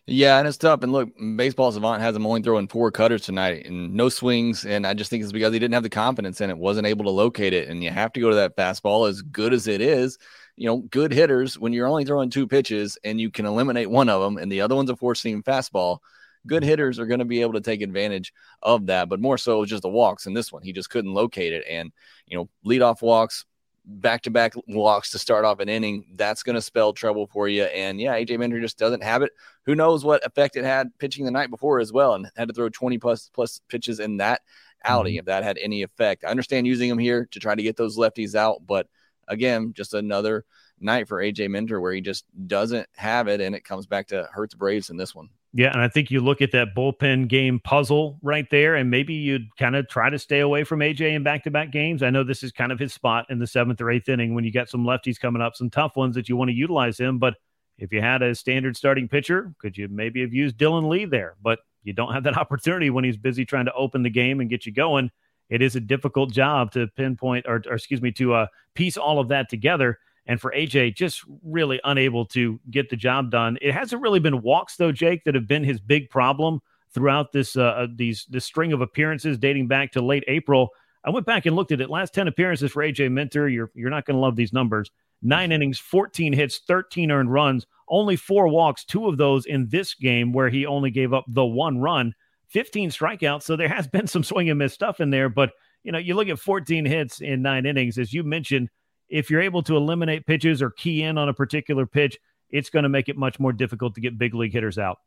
Yeah, 0.07 0.39
and 0.39 0.48
it's 0.48 0.57
tough. 0.57 0.81
And 0.83 0.92
look, 0.92 1.09
baseball 1.36 1.71
savant 1.71 2.01
has 2.01 2.15
him 2.15 2.25
only 2.25 2.42
throwing 2.42 2.68
four 2.68 2.92
cutters 2.92 3.21
tonight 3.21 3.65
and 3.68 3.94
no 3.94 4.09
swings. 4.09 4.65
And 4.65 4.86
I 4.86 4.94
just 4.94 5.09
think 5.09 5.24
it's 5.24 5.31
because 5.31 5.53
he 5.53 5.59
didn't 5.59 5.75
have 5.75 5.83
the 5.83 5.89
confidence 5.89 6.42
in 6.42 6.50
it, 6.50 6.57
wasn't 6.57 6.88
able 6.88 7.06
to 7.06 7.12
locate 7.12 7.53
it. 7.53 7.69
And 7.69 7.83
you 7.83 7.92
have 7.92 8.12
to 8.13 8.19
go 8.19 8.30
to 8.30 8.36
that 8.36 8.57
fastball 8.57 9.07
as 9.07 9.21
good 9.21 9.53
as 9.53 9.68
it 9.68 9.80
is. 9.80 10.18
You 10.57 10.68
know, 10.68 10.77
good 10.80 11.13
hitters, 11.13 11.57
when 11.57 11.71
you're 11.71 11.88
only 11.88 12.03
throwing 12.03 12.30
two 12.30 12.48
pitches 12.48 12.98
and 13.03 13.21
you 13.21 13.31
can 13.31 13.45
eliminate 13.45 13.89
one 13.89 14.09
of 14.09 14.21
them 14.21 14.38
and 14.38 14.51
the 14.51 14.62
other 14.62 14.75
one's 14.75 14.89
a 14.89 14.95
four 14.95 15.15
seam 15.15 15.44
fastball, 15.44 16.00
good 16.48 16.63
hitters 16.63 17.00
are 17.00 17.06
going 17.06 17.19
to 17.19 17.25
be 17.25 17.42
able 17.42 17.53
to 17.53 17.62
take 17.62 17.81
advantage 17.81 18.33
of 18.62 18.88
that. 18.88 19.07
But 19.07 19.21
more 19.21 19.38
so, 19.38 19.63
just 19.65 19.83
the 19.83 19.89
walks 19.89 20.25
in 20.25 20.33
this 20.33 20.51
one. 20.51 20.63
He 20.63 20.74
just 20.74 20.89
couldn't 20.89 21.13
locate 21.13 21.53
it. 21.53 21.63
And, 21.69 21.92
you 22.25 22.38
know, 22.38 22.50
lead 22.63 22.81
off 22.81 23.01
walks, 23.01 23.45
back 23.85 24.21
to 24.23 24.31
back 24.31 24.53
walks 24.67 25.11
to 25.11 25.19
start 25.19 25.45
off 25.45 25.59
an 25.59 25.69
inning, 25.69 26.05
that's 26.15 26.43
going 26.43 26.55
to 26.55 26.61
spell 26.61 26.93
trouble 26.93 27.27
for 27.27 27.47
you. 27.47 27.63
And 27.63 27.99
yeah, 27.99 28.15
AJ 28.15 28.39
Minter 28.39 28.61
just 28.61 28.77
doesn't 28.77 29.03
have 29.03 29.21
it. 29.21 29.31
Who 29.65 29.75
knows 29.75 30.03
what 30.03 30.25
effect 30.25 30.55
it 30.55 30.63
had 30.63 30.97
pitching 30.99 31.25
the 31.25 31.31
night 31.31 31.49
before 31.49 31.79
as 31.79 31.91
well, 31.91 32.15
and 32.15 32.29
had 32.35 32.47
to 32.47 32.53
throw 32.53 32.69
20 32.69 32.97
plus 32.97 33.29
plus 33.33 33.61
pitches 33.67 33.99
in 33.99 34.17
that 34.17 34.41
outing 34.83 35.13
mm-hmm. 35.13 35.19
if 35.19 35.25
that 35.25 35.43
had 35.43 35.57
any 35.57 35.83
effect. 35.83 36.23
I 36.23 36.29
understand 36.29 36.67
using 36.67 36.89
him 36.89 36.97
here 36.99 37.27
to 37.31 37.39
try 37.39 37.55
to 37.55 37.63
get 37.63 37.77
those 37.77 37.97
lefties 37.97 38.35
out, 38.35 38.65
but 38.65 38.87
again, 39.27 39.73
just 39.73 39.93
another 39.93 40.45
night 40.79 41.07
for 41.07 41.21
AJ 41.21 41.49
Minter 41.49 41.79
where 41.79 41.93
he 41.93 42.01
just 42.01 42.25
doesn't 42.47 42.87
have 42.95 43.27
it, 43.27 43.41
and 43.41 43.55
it 43.55 43.63
comes 43.63 43.85
back 43.85 44.07
to 44.07 44.27
hurt 44.31 44.51
the 44.51 44.57
Braves 44.57 44.89
in 44.89 44.97
this 44.97 45.15
one. 45.15 45.29
Yeah, 45.53 45.71
and 45.71 45.81
I 45.81 45.89
think 45.89 46.09
you 46.12 46.21
look 46.21 46.42
at 46.42 46.53
that 46.53 46.74
bullpen 46.74 47.27
game 47.27 47.59
puzzle 47.59 48.18
right 48.21 48.50
there, 48.50 48.75
and 48.75 48.89
maybe 48.89 49.13
you'd 49.13 49.53
kind 49.57 49.75
of 49.75 49.89
try 49.89 50.09
to 50.09 50.18
stay 50.18 50.39
away 50.39 50.63
from 50.63 50.80
AJ 50.80 51.13
in 51.13 51.24
back 51.24 51.44
to 51.44 51.51
back 51.51 51.71
games. 51.71 52.03
I 52.03 52.09
know 52.09 52.24
this 52.24 52.42
is 52.42 52.53
kind 52.53 52.71
of 52.71 52.80
his 52.80 52.94
spot 52.94 53.25
in 53.30 53.38
the 53.38 53.48
seventh 53.48 53.81
or 53.81 53.92
eighth 53.92 54.07
inning 54.07 54.33
when 54.33 54.45
you 54.45 54.51
got 54.51 54.69
some 54.69 54.86
lefties 54.86 55.19
coming 55.19 55.42
up, 55.42 55.56
some 55.56 55.69
tough 55.69 55.98
ones 55.98 56.15
that 56.15 56.30
you 56.30 56.38
want 56.38 56.50
to 56.50 56.56
utilize 56.56 56.98
him. 56.98 57.19
But 57.19 57.36
if 57.77 57.92
you 57.92 58.00
had 58.00 58.21
a 58.21 58.33
standard 58.33 58.77
starting 58.77 59.09
pitcher, 59.09 59.53
could 59.59 59.77
you 59.77 59.89
maybe 59.89 60.21
have 60.21 60.33
used 60.33 60.57
Dylan 60.57 60.88
Lee 60.88 61.03
there? 61.03 61.36
But 61.42 61.59
you 61.83 61.92
don't 61.92 62.13
have 62.13 62.24
that 62.24 62.38
opportunity 62.38 62.89
when 62.89 63.03
he's 63.03 63.18
busy 63.18 63.44
trying 63.44 63.65
to 63.65 63.74
open 63.74 64.03
the 64.03 64.09
game 64.09 64.39
and 64.39 64.50
get 64.50 64.65
you 64.65 64.71
going. 64.71 65.12
It 65.50 65.62
is 65.62 65.75
a 65.75 65.81
difficult 65.81 66.31
job 66.31 66.71
to 66.74 66.88
pinpoint 66.95 67.45
or, 67.45 67.62
or 67.68 67.74
excuse 67.74 68.01
me, 68.01 68.13
to 68.13 68.36
uh, 68.36 68.48
piece 68.74 68.95
all 68.95 69.19
of 69.19 69.27
that 69.27 69.50
together. 69.50 70.00
And 70.27 70.39
for 70.39 70.51
AJ, 70.51 70.95
just 70.95 71.23
really 71.44 71.81
unable 71.83 72.25
to 72.27 72.59
get 72.69 72.89
the 72.89 72.95
job 72.95 73.31
done. 73.31 73.57
It 73.62 73.73
hasn't 73.73 74.01
really 74.01 74.19
been 74.19 74.41
walks 74.41 74.75
though, 74.75 74.91
Jake, 74.91 75.23
that 75.23 75.35
have 75.35 75.47
been 75.47 75.63
his 75.63 75.79
big 75.79 76.09
problem 76.09 76.62
throughout 76.94 77.31
this 77.31 77.56
uh, 77.56 77.63
uh, 77.63 77.88
these 77.95 78.25
this 78.29 78.45
string 78.45 78.73
of 78.73 78.81
appearances 78.81 79.38
dating 79.38 79.68
back 79.68 79.91
to 79.94 80.01
late 80.01 80.23
April. 80.27 80.69
I 81.03 81.09
went 81.09 81.25
back 81.25 81.45
and 81.45 81.56
looked 81.56 81.71
at 81.71 81.81
it. 81.81 81.89
Last 81.89 82.13
ten 82.13 82.27
appearances 82.27 82.71
for 82.71 82.83
AJ 82.83 83.12
Minter. 83.12 83.50
You're 83.50 83.71
you're 83.73 83.89
not 83.89 84.06
going 84.06 84.15
to 84.15 84.21
love 84.21 84.35
these 84.35 84.53
numbers. 84.53 84.91
Nine 85.23 85.51
innings, 85.51 85.77
14 85.77 86.33
hits, 86.33 86.62
13 86.67 87.12
earned 87.12 87.31
runs, 87.31 87.67
only 87.89 88.15
four 88.15 88.47
walks, 88.47 88.83
two 88.83 89.07
of 89.07 89.17
those 89.17 89.45
in 89.45 89.67
this 89.69 89.94
game 89.94 90.33
where 90.33 90.50
he 90.50 90.65
only 90.65 90.89
gave 90.89 91.13
up 91.13 91.25
the 91.27 91.45
one 91.45 91.79
run, 91.79 92.15
15 92.47 92.89
strikeouts. 92.89 93.44
So 93.44 93.56
there 93.56 93.67
has 93.67 93.88
been 93.88 94.07
some 94.07 94.24
swing 94.24 94.50
and 94.50 94.57
miss 94.57 94.74
stuff 94.74 95.00
in 95.00 95.12
there. 95.12 95.29
But, 95.29 95.51
you 95.83 95.91
know, 95.91 96.00
you 96.00 96.15
look 96.15 96.27
at 96.27 96.39
14 96.39 96.85
hits 96.85 97.21
in 97.21 97.44
nine 97.44 97.67
innings, 97.67 98.00
as 98.00 98.12
you 98.13 98.24
mentioned, 98.24 98.69
if 99.11 99.29
you're 99.29 99.41
able 99.41 99.61
to 99.63 99.75
eliminate 99.75 100.25
pitches 100.25 100.61
or 100.61 100.71
key 100.71 101.03
in 101.03 101.17
on 101.17 101.29
a 101.29 101.33
particular 101.33 101.85
pitch, 101.85 102.17
it's 102.49 102.69
going 102.69 102.83
to 102.83 102.89
make 102.89 103.09
it 103.09 103.17
much 103.17 103.39
more 103.39 103.53
difficult 103.53 103.93
to 103.95 104.01
get 104.01 104.17
big 104.17 104.33
league 104.33 104.53
hitters 104.53 104.77
out. 104.77 104.99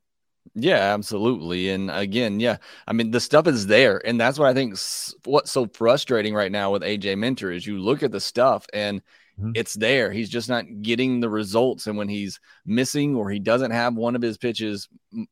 Yeah, 0.55 0.93
absolutely. 0.93 1.71
And 1.71 1.91
again, 1.91 2.39
yeah, 2.39 2.59
I 2.87 2.93
mean, 2.93 3.11
the 3.11 3.21
stuff 3.21 3.47
is 3.47 3.67
there. 3.67 4.07
And 4.07 4.21
that's 4.21 4.39
what 4.39 4.49
I 4.49 4.53
think 4.53 4.79
what's 5.25 5.51
so 5.51 5.67
frustrating 5.73 6.35
right 6.35 6.53
now 6.53 6.71
with 6.71 6.83
AJ 6.83 7.17
Minter 7.17 7.51
is 7.51 7.67
you 7.67 7.79
look 7.79 8.03
at 8.03 8.13
the 8.13 8.21
stuff 8.21 8.67
and 8.75 9.01
mm-hmm. 9.41 9.53
it's 9.55 9.73
there. 9.73 10.13
He's 10.13 10.29
just 10.29 10.51
not 10.51 10.67
getting 10.83 11.21
the 11.21 11.31
results. 11.31 11.87
And 11.87 11.97
when 11.97 12.09
he's 12.09 12.41
missing 12.67 13.17
or 13.17 13.31
he 13.31 13.39
doesn't 13.39 13.71
have 13.71 13.95
one 13.95 14.15
of 14.15 14.21
his 14.21 14.37
pitches, 14.37 14.87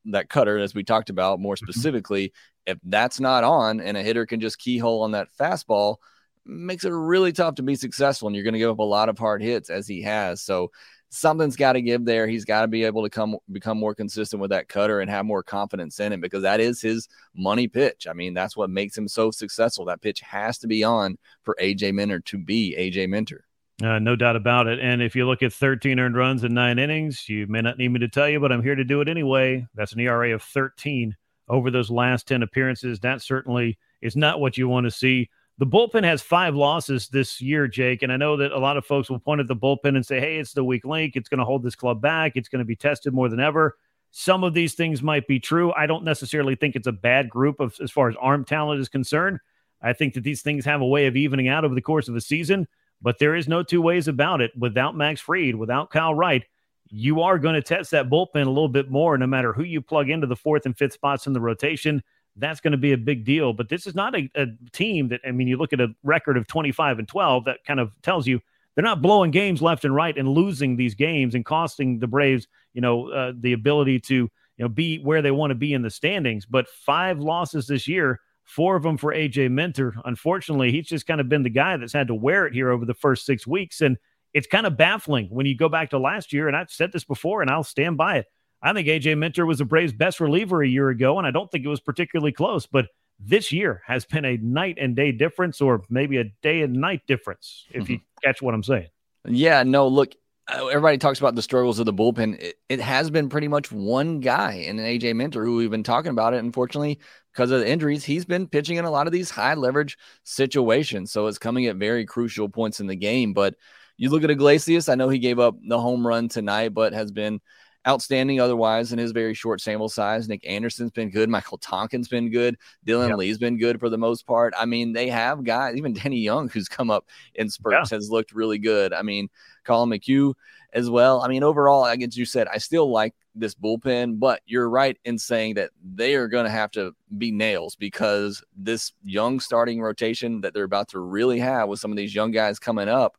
that 0.06 0.30
cutter, 0.30 0.58
as 0.58 0.75
we 0.75 0.82
talked 0.82 1.10
about 1.10 1.40
more 1.40 1.56
mm-hmm. 1.56 1.70
specifically, 1.70 2.28
mm-hmm. 2.28 2.72
if 2.72 2.78
that's 2.84 3.20
not 3.20 3.44
on 3.44 3.80
and 3.80 3.98
a 3.98 4.02
hitter 4.02 4.25
can 4.25 4.40
just 4.40 4.58
keyhole 4.58 5.02
on 5.02 5.10
that 5.10 5.28
fastball, 5.38 5.96
makes 6.44 6.84
it 6.84 6.90
really 6.90 7.32
tough 7.32 7.56
to 7.56 7.62
be 7.62 7.74
successful. 7.74 8.28
And 8.28 8.34
you're 8.34 8.44
going 8.44 8.54
to 8.54 8.58
give 8.58 8.70
up 8.70 8.78
a 8.78 8.82
lot 8.82 9.08
of 9.08 9.18
hard 9.18 9.42
hits 9.42 9.70
as 9.70 9.86
he 9.86 10.02
has. 10.02 10.40
So 10.42 10.70
something's 11.12 11.56
got 11.56 11.74
to 11.74 11.82
give 11.82 12.04
there. 12.04 12.26
He's 12.26 12.44
got 12.44 12.62
to 12.62 12.68
be 12.68 12.84
able 12.84 13.02
to 13.02 13.10
come 13.10 13.36
become 13.50 13.78
more 13.78 13.94
consistent 13.94 14.40
with 14.40 14.50
that 14.50 14.68
cutter 14.68 15.00
and 15.00 15.10
have 15.10 15.26
more 15.26 15.42
confidence 15.42 16.00
in 16.00 16.12
it 16.12 16.20
because 16.20 16.42
that 16.42 16.60
is 16.60 16.80
his 16.80 17.08
money 17.36 17.68
pitch. 17.68 18.06
I 18.08 18.14
mean, 18.14 18.34
that's 18.34 18.56
what 18.56 18.70
makes 18.70 18.96
him 18.96 19.08
so 19.08 19.30
successful. 19.30 19.84
That 19.84 20.00
pitch 20.00 20.20
has 20.20 20.58
to 20.58 20.66
be 20.66 20.82
on 20.82 21.18
for 21.42 21.56
AJ 21.60 21.94
Minter 21.94 22.20
to 22.20 22.38
be 22.38 22.74
AJ 22.78 23.08
Minter. 23.08 23.44
Uh, 23.82 23.98
no 23.98 24.14
doubt 24.16 24.36
about 24.36 24.68
it. 24.68 24.78
And 24.80 25.02
if 25.02 25.16
you 25.16 25.26
look 25.26 25.42
at 25.42 25.52
13 25.52 25.98
earned 25.98 26.16
runs 26.16 26.44
in 26.44 26.54
nine 26.54 26.78
innings, 26.78 27.28
you 27.28 27.46
may 27.48 27.60
not 27.60 27.78
need 27.78 27.88
me 27.88 28.00
to 28.00 28.08
tell 28.08 28.28
you, 28.28 28.38
but 28.38 28.52
I'm 28.52 28.62
here 28.62 28.74
to 28.74 28.84
do 28.84 29.00
it 29.00 29.08
anyway. 29.08 29.66
That's 29.74 29.92
an 29.92 30.00
ERA 30.00 30.34
of 30.34 30.42
13 30.42 31.16
over 31.48 31.70
those 31.70 31.90
last 31.90 32.28
10 32.28 32.42
appearances. 32.42 33.00
That 33.00 33.22
certainly 33.22 33.78
is 34.00 34.14
not 34.14 34.40
what 34.40 34.56
you 34.56 34.68
want 34.68 34.84
to 34.84 34.90
see. 34.90 35.30
The 35.58 35.66
bullpen 35.66 36.04
has 36.04 36.22
five 36.22 36.54
losses 36.54 37.08
this 37.08 37.40
year, 37.40 37.69
Jake. 37.69 38.02
And 38.02 38.12
I 38.12 38.16
know 38.16 38.37
that 38.37 38.52
a 38.52 38.58
lot 38.58 38.76
of 38.76 38.87
folks 38.87 39.10
will 39.10 39.19
point 39.19 39.40
at 39.40 39.49
the 39.49 39.56
bullpen 39.56 39.96
and 39.96 40.04
say, 40.04 40.19
hey, 40.19 40.38
it's 40.38 40.54
the 40.54 40.64
weak 40.64 40.84
link. 40.84 41.14
It's 41.14 41.28
going 41.28 41.38
to 41.38 41.44
hold 41.44 41.62
this 41.62 41.76
club 41.76 42.00
back. 42.00 42.32
It's 42.34 42.49
going 42.49 42.60
to 42.60 42.64
be 42.64 42.75
tested 42.75 43.12
more 43.12 43.28
than 43.28 43.40
ever. 43.40 43.76
Some 44.10 44.44
of 44.44 44.54
these 44.54 44.75
things 44.75 45.02
might 45.02 45.26
be 45.26 45.38
true. 45.38 45.72
I 45.72 45.87
don't 45.87 46.04
necessarily 46.04 46.54
think 46.54 46.75
it's 46.75 46.87
a 46.87 46.93
bad 46.93 47.31
group 47.31 47.60
of, 47.60 47.76
as 47.82 47.90
far 47.90 48.08
as 48.08 48.16
arm 48.20 48.44
talent 48.44 48.81
is 48.81 48.88
concerned. 48.88 49.38
I 49.81 49.93
think 49.93 50.14
that 50.14 50.22
these 50.22 50.43
things 50.43 50.64
have 50.64 50.81
a 50.81 50.87
way 50.87 51.06
of 51.06 51.16
evening 51.16 51.49
out 51.49 51.64
over 51.64 51.75
the 51.75 51.81
course 51.81 52.08
of 52.08 52.16
a 52.16 52.20
season, 52.20 52.66
but 53.00 53.19
there 53.19 53.34
is 53.34 53.49
no 53.49 53.62
two 53.62 53.82
ways 53.82 54.09
about 54.09 54.40
it. 54.40 54.52
Without 54.56 54.97
Max 54.97 55.21
Fried, 55.21 55.54
without 55.54 55.90
Kyle 55.90 56.14
Wright, 56.14 56.44
you 56.88 57.23
are 57.23 57.38
going 57.38 57.54
to 57.54 57.62
test 57.62 57.90
that 57.92 58.11
bullpen 58.11 58.47
a 58.47 58.50
little 58.50 58.68
bit 58.68 58.90
more, 58.90 59.16
no 59.16 59.26
matter 59.26 59.52
who 59.52 59.62
you 59.62 59.80
plug 59.80 60.11
into 60.11 60.26
the 60.26 60.37
fourth 60.37 60.66
and 60.66 60.76
fifth 60.76 60.92
spots 60.92 61.26
in 61.26 61.32
the 61.32 61.40
rotation 61.40 62.02
that's 62.36 62.60
going 62.60 62.72
to 62.72 62.78
be 62.78 62.92
a 62.92 62.98
big 62.98 63.24
deal. 63.24 63.52
But 63.52 63.68
this 63.68 63.86
is 63.86 63.94
not 63.94 64.14
a, 64.16 64.30
a, 64.34 64.46
team 64.72 65.08
that, 65.08 65.20
I 65.26 65.32
mean, 65.32 65.48
you 65.48 65.56
look 65.56 65.72
at 65.72 65.80
a 65.80 65.94
record 66.02 66.36
of 66.36 66.46
25 66.46 66.98
and 66.98 67.08
12, 67.08 67.44
that 67.44 67.64
kind 67.64 67.80
of 67.80 67.92
tells 68.02 68.26
you 68.26 68.40
they're 68.74 68.84
not 68.84 69.02
blowing 69.02 69.30
games 69.30 69.60
left 69.60 69.84
and 69.84 69.94
right 69.94 70.16
and 70.16 70.28
losing 70.28 70.76
these 70.76 70.94
games 70.94 71.34
and 71.34 71.44
costing 71.44 71.98
the 71.98 72.06
Braves, 72.06 72.48
you 72.72 72.80
know, 72.80 73.10
uh, 73.10 73.32
the 73.38 73.52
ability 73.52 74.00
to, 74.00 74.14
you 74.14 74.30
know, 74.58 74.68
be 74.68 74.98
where 74.98 75.20
they 75.20 75.30
want 75.30 75.50
to 75.50 75.54
be 75.54 75.74
in 75.74 75.82
the 75.82 75.90
standings. 75.90 76.46
But 76.46 76.68
five 76.68 77.18
losses 77.18 77.66
this 77.66 77.86
year, 77.86 78.20
four 78.44 78.76
of 78.76 78.82
them 78.82 78.96
for 78.96 79.12
AJ 79.12 79.50
Minter. 79.50 79.94
Unfortunately, 80.04 80.72
he's 80.72 80.86
just 80.86 81.06
kind 81.06 81.20
of 81.20 81.28
been 81.28 81.42
the 81.42 81.50
guy 81.50 81.76
that's 81.76 81.92
had 81.92 82.08
to 82.08 82.14
wear 82.14 82.46
it 82.46 82.54
here 82.54 82.70
over 82.70 82.86
the 82.86 82.94
first 82.94 83.26
six 83.26 83.46
weeks. 83.46 83.82
And 83.82 83.98
it's 84.32 84.46
kind 84.46 84.66
of 84.66 84.78
baffling 84.78 85.26
when 85.26 85.44
you 85.44 85.54
go 85.54 85.68
back 85.68 85.90
to 85.90 85.98
last 85.98 86.32
year. 86.32 86.48
And 86.48 86.56
I've 86.56 86.70
said 86.70 86.92
this 86.92 87.04
before, 87.04 87.42
and 87.42 87.50
I'll 87.50 87.64
stand 87.64 87.98
by 87.98 88.18
it 88.18 88.26
I 88.62 88.73
think 88.73 88.87
AJ 88.87 89.19
Minter 89.19 89.45
was 89.45 89.59
the 89.59 89.64
Braves' 89.64 89.92
best 89.92 90.21
reliever 90.21 90.62
a 90.62 90.69
year 90.69 90.88
ago, 90.88 91.19
and 91.19 91.26
I 91.26 91.31
don't 91.31 91.50
think 91.50 91.64
it 91.64 91.69
was 91.69 91.81
particularly 91.81 92.33
close. 92.33 92.66
But 92.66 92.87
this 93.19 93.52
year 93.52 93.83
has 93.87 94.04
been 94.04 94.25
a 94.25 94.37
night 94.37 94.78
and 94.81 94.95
day 94.95 95.12
difference, 95.12 95.61
or 95.61 95.83
maybe 95.88 96.19
a 96.19 96.25
day 96.42 96.62
and 96.62 96.75
night 96.75 97.02
difference, 97.07 97.66
if 97.73 97.85
mm-hmm. 97.85 97.92
you 97.95 98.00
catch 98.23 98.40
what 98.40 98.54
I'm 98.54 98.62
saying. 98.62 98.88
Yeah, 99.25 99.62
no, 99.62 99.88
look, 99.88 100.14
uh, 100.49 100.66
everybody 100.66 100.99
talks 100.99 101.19
about 101.19 101.35
the 101.35 101.42
struggles 101.42 101.78
of 101.78 101.87
the 101.87 101.92
bullpen. 101.92 102.40
It, 102.40 102.57
it 102.69 102.81
has 102.81 103.11
been 103.11 103.28
pretty 103.28 103.49
much 103.49 103.71
one 103.71 104.21
guy 104.21 104.54
in 104.54 104.78
an 104.78 104.85
AJ 104.85 105.14
Minter 105.16 105.45
who 105.45 105.57
we've 105.57 105.71
been 105.71 105.85
talking 105.85 106.11
about 106.11 106.35
it. 106.35 106.38
Unfortunately, 106.38 106.99
because 107.33 107.50
of 107.50 107.61
the 107.61 107.69
injuries, 107.69 108.04
he's 108.04 108.25
been 108.25 108.49
pitching 108.49 108.76
in 108.76 108.85
a 108.85 108.90
lot 108.90 109.07
of 109.07 109.12
these 109.12 109.31
high 109.31 109.54
leverage 109.54 109.97
situations. 110.25 111.12
So 111.12 111.26
it's 111.26 111.38
coming 111.38 111.66
at 111.66 111.76
very 111.76 112.04
crucial 112.04 112.49
points 112.49 112.81
in 112.81 112.87
the 112.87 112.97
game. 112.97 113.33
But 113.33 113.54
you 113.97 114.11
look 114.11 114.25
at 114.25 114.31
Iglesias, 114.31 114.88
I 114.88 114.97
know 114.97 115.09
he 115.09 115.21
gave 115.21 115.38
up 115.38 115.57
the 115.66 115.81
home 115.81 116.07
run 116.07 116.28
tonight, 116.28 116.75
but 116.75 116.92
has 116.92 117.12
been 117.12 117.40
outstanding 117.86 118.40
otherwise 118.40 118.92
in 118.92 118.98
his 118.98 119.12
very 119.12 119.34
short 119.34 119.60
sample 119.60 119.88
size. 119.88 120.28
Nick 120.28 120.46
Anderson's 120.46 120.90
been 120.90 121.10
good. 121.10 121.28
Michael 121.28 121.58
Tonkin's 121.58 122.08
been 122.08 122.30
good. 122.30 122.56
Dylan 122.86 123.08
yep. 123.08 123.18
Lee's 123.18 123.38
been 123.38 123.58
good 123.58 123.80
for 123.80 123.88
the 123.88 123.98
most 123.98 124.26
part. 124.26 124.54
I 124.58 124.66
mean, 124.66 124.92
they 124.92 125.08
have 125.08 125.44
guys, 125.44 125.76
even 125.76 125.92
Danny 125.92 126.18
Young, 126.18 126.48
who's 126.48 126.68
come 126.68 126.90
up 126.90 127.06
in 127.34 127.48
spurts, 127.48 127.90
yeah. 127.90 127.96
has 127.96 128.10
looked 128.10 128.32
really 128.32 128.58
good. 128.58 128.92
I 128.92 129.02
mean, 129.02 129.28
Collin 129.64 129.90
McHugh 129.90 130.34
as 130.72 130.88
well. 130.88 131.22
I 131.22 131.28
mean, 131.28 131.42
overall, 131.42 131.84
I 131.84 131.96
guess 131.96 132.16
you 132.16 132.24
said, 132.24 132.48
I 132.48 132.58
still 132.58 132.90
like 132.90 133.14
this 133.34 133.54
bullpen, 133.54 134.18
but 134.18 134.42
you're 134.46 134.68
right 134.68 134.96
in 135.04 135.18
saying 135.18 135.54
that 135.54 135.70
they 135.82 136.14
are 136.14 136.28
going 136.28 136.44
to 136.44 136.50
have 136.50 136.70
to 136.72 136.94
be 137.16 137.32
nails 137.32 137.76
because 137.76 138.42
this 138.56 138.92
young 139.02 139.40
starting 139.40 139.80
rotation 139.80 140.40
that 140.42 140.54
they're 140.54 140.64
about 140.64 140.88
to 140.88 141.00
really 141.00 141.38
have 141.38 141.68
with 141.68 141.80
some 141.80 141.90
of 141.90 141.96
these 141.96 142.14
young 142.14 142.30
guys 142.30 142.58
coming 142.58 142.88
up 142.88 143.16